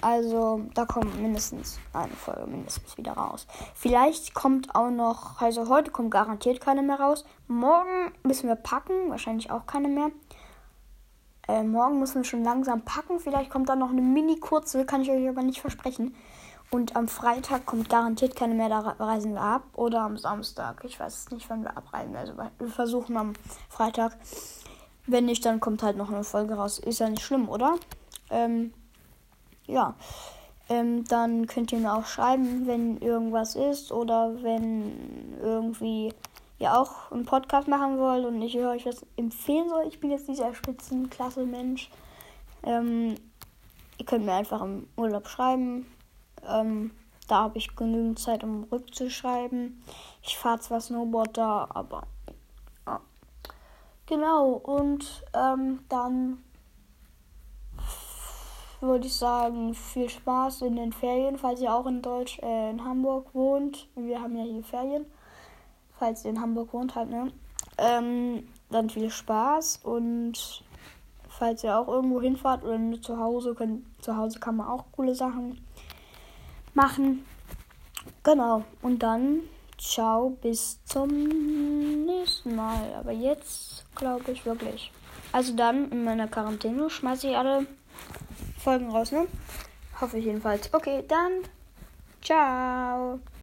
Also 0.00 0.62
da 0.74 0.84
kommt 0.84 1.20
mindestens 1.20 1.80
eine 1.92 2.12
Folge 2.12 2.46
mindestens 2.46 2.96
wieder 2.96 3.14
raus. 3.14 3.48
Vielleicht 3.74 4.32
kommt 4.32 4.76
auch 4.76 4.90
noch, 4.90 5.42
also 5.42 5.68
heute 5.68 5.90
kommt 5.90 6.12
garantiert 6.12 6.60
keine 6.60 6.82
mehr 6.82 7.00
raus. 7.00 7.24
Morgen 7.48 8.12
müssen 8.22 8.46
wir 8.46 8.54
packen, 8.54 9.10
wahrscheinlich 9.10 9.50
auch 9.50 9.66
keine 9.66 9.88
mehr. 9.88 10.10
Äh, 11.48 11.64
morgen 11.64 11.98
müssen 11.98 12.22
wir 12.22 12.24
schon 12.24 12.44
langsam 12.44 12.82
packen. 12.82 13.18
Vielleicht 13.18 13.50
kommt 13.50 13.68
da 13.68 13.74
noch 13.74 13.90
eine 13.90 14.02
mini 14.02 14.38
kurze, 14.38 14.86
kann 14.86 15.02
ich 15.02 15.10
euch 15.10 15.28
aber 15.28 15.42
nicht 15.42 15.60
versprechen. 15.60 16.14
Und 16.70 16.96
am 16.96 17.08
Freitag 17.08 17.64
kommt 17.64 17.88
garantiert 17.88 18.36
keine 18.36 18.54
mehr, 18.54 18.68
da 18.68 18.80
reisen 18.80 19.34
wir 19.34 19.40
ab. 19.40 19.62
Oder 19.74 20.02
am 20.02 20.18
Samstag. 20.18 20.84
Ich 20.84 21.00
weiß 21.00 21.30
nicht, 21.30 21.48
wann 21.48 21.62
wir 21.62 21.76
abreisen. 21.76 22.14
Also 22.14 22.34
wir 22.36 22.68
versuchen 22.68 23.16
am 23.16 23.32
Freitag. 23.68 24.16
Wenn 25.06 25.24
nicht, 25.24 25.44
dann 25.46 25.60
kommt 25.60 25.82
halt 25.82 25.96
noch 25.96 26.10
eine 26.10 26.24
Folge 26.24 26.54
raus. 26.54 26.78
Ist 26.78 26.98
ja 26.98 27.08
nicht 27.08 27.22
schlimm, 27.22 27.48
oder? 27.48 27.76
Ähm, 28.30 28.74
ja. 29.66 29.94
Ähm, 30.68 31.04
dann 31.04 31.46
könnt 31.46 31.72
ihr 31.72 31.78
mir 31.78 31.94
auch 31.94 32.04
schreiben, 32.04 32.66
wenn 32.66 32.98
irgendwas 32.98 33.56
ist 33.56 33.90
oder 33.90 34.42
wenn 34.42 35.38
irgendwie 35.40 36.12
ihr 36.58 36.76
auch 36.76 37.10
einen 37.10 37.24
Podcast 37.24 37.68
machen 37.68 37.98
wollt 37.98 38.26
und 38.26 38.42
ich 38.42 38.58
euch 38.58 38.84
was 38.84 39.06
empfehlen 39.16 39.70
soll. 39.70 39.86
Ich 39.88 40.00
bin 40.00 40.10
jetzt 40.10 40.28
dieser 40.28 40.54
Spitzenklasse-Mensch. 40.54 41.88
Ähm, 42.64 43.14
ihr 43.96 44.04
könnt 44.04 44.26
mir 44.26 44.34
einfach 44.34 44.60
im 44.60 44.86
Urlaub 44.96 45.28
schreiben. 45.28 45.86
Ähm, 46.46 46.90
da 47.28 47.42
habe 47.42 47.58
ich 47.58 47.76
genügend 47.76 48.18
Zeit, 48.18 48.42
um 48.42 48.64
rückzuschreiben. 48.64 49.82
Ich 50.22 50.38
fahre 50.38 50.60
zwar 50.60 50.80
Snowboard 50.80 51.36
da, 51.36 51.68
aber 51.70 52.04
ja. 52.86 53.00
Genau, 54.06 54.52
und 54.52 55.24
ähm, 55.34 55.80
dann 55.88 56.38
würde 58.80 59.06
ich 59.06 59.14
sagen, 59.14 59.74
viel 59.74 60.08
Spaß 60.08 60.62
in 60.62 60.76
den 60.76 60.92
Ferien, 60.92 61.36
falls 61.36 61.60
ihr 61.60 61.74
auch 61.74 61.86
in 61.86 62.00
Deutsch, 62.00 62.38
äh, 62.38 62.70
in 62.70 62.84
Hamburg 62.84 63.34
wohnt. 63.34 63.88
Wir 63.94 64.22
haben 64.22 64.36
ja 64.36 64.44
hier 64.44 64.62
Ferien. 64.62 65.04
Falls 65.98 66.24
ihr 66.24 66.30
in 66.30 66.40
Hamburg 66.40 66.72
wohnt, 66.72 66.94
halt, 66.94 67.10
ne? 67.10 67.32
Ähm, 67.76 68.48
dann 68.70 68.88
viel 68.88 69.10
Spaß 69.10 69.80
und 69.84 70.62
falls 71.28 71.62
ihr 71.64 71.78
auch 71.78 71.88
irgendwo 71.88 72.20
hinfahrt 72.20 72.64
oder 72.64 72.78
zu 73.02 73.18
Hause, 73.18 73.54
könnt, 73.54 73.84
zu 74.02 74.16
Hause 74.16 74.40
kann 74.40 74.56
man 74.56 74.68
auch 74.68 74.86
coole 74.92 75.14
Sachen 75.14 75.60
machen. 76.74 77.24
Genau. 78.22 78.64
Und 78.82 79.02
dann 79.02 79.40
ciao, 79.78 80.30
bis 80.42 80.82
zum 80.84 81.08
nächsten 82.06 82.56
Mal. 82.56 82.94
Aber 82.98 83.12
jetzt 83.12 83.84
glaube 83.94 84.32
ich 84.32 84.44
wirklich. 84.44 84.92
Also 85.32 85.54
dann 85.54 85.90
in 85.90 86.04
meiner 86.04 86.28
Quarantäne 86.28 86.88
schmeiße 86.90 87.28
ich 87.28 87.36
alle 87.36 87.66
Folgen 88.58 88.90
raus, 88.90 89.12
ne? 89.12 89.26
Hoffe 90.00 90.18
ich 90.18 90.24
jedenfalls. 90.24 90.72
Okay, 90.72 91.04
dann 91.06 91.42
ciao. 92.22 93.20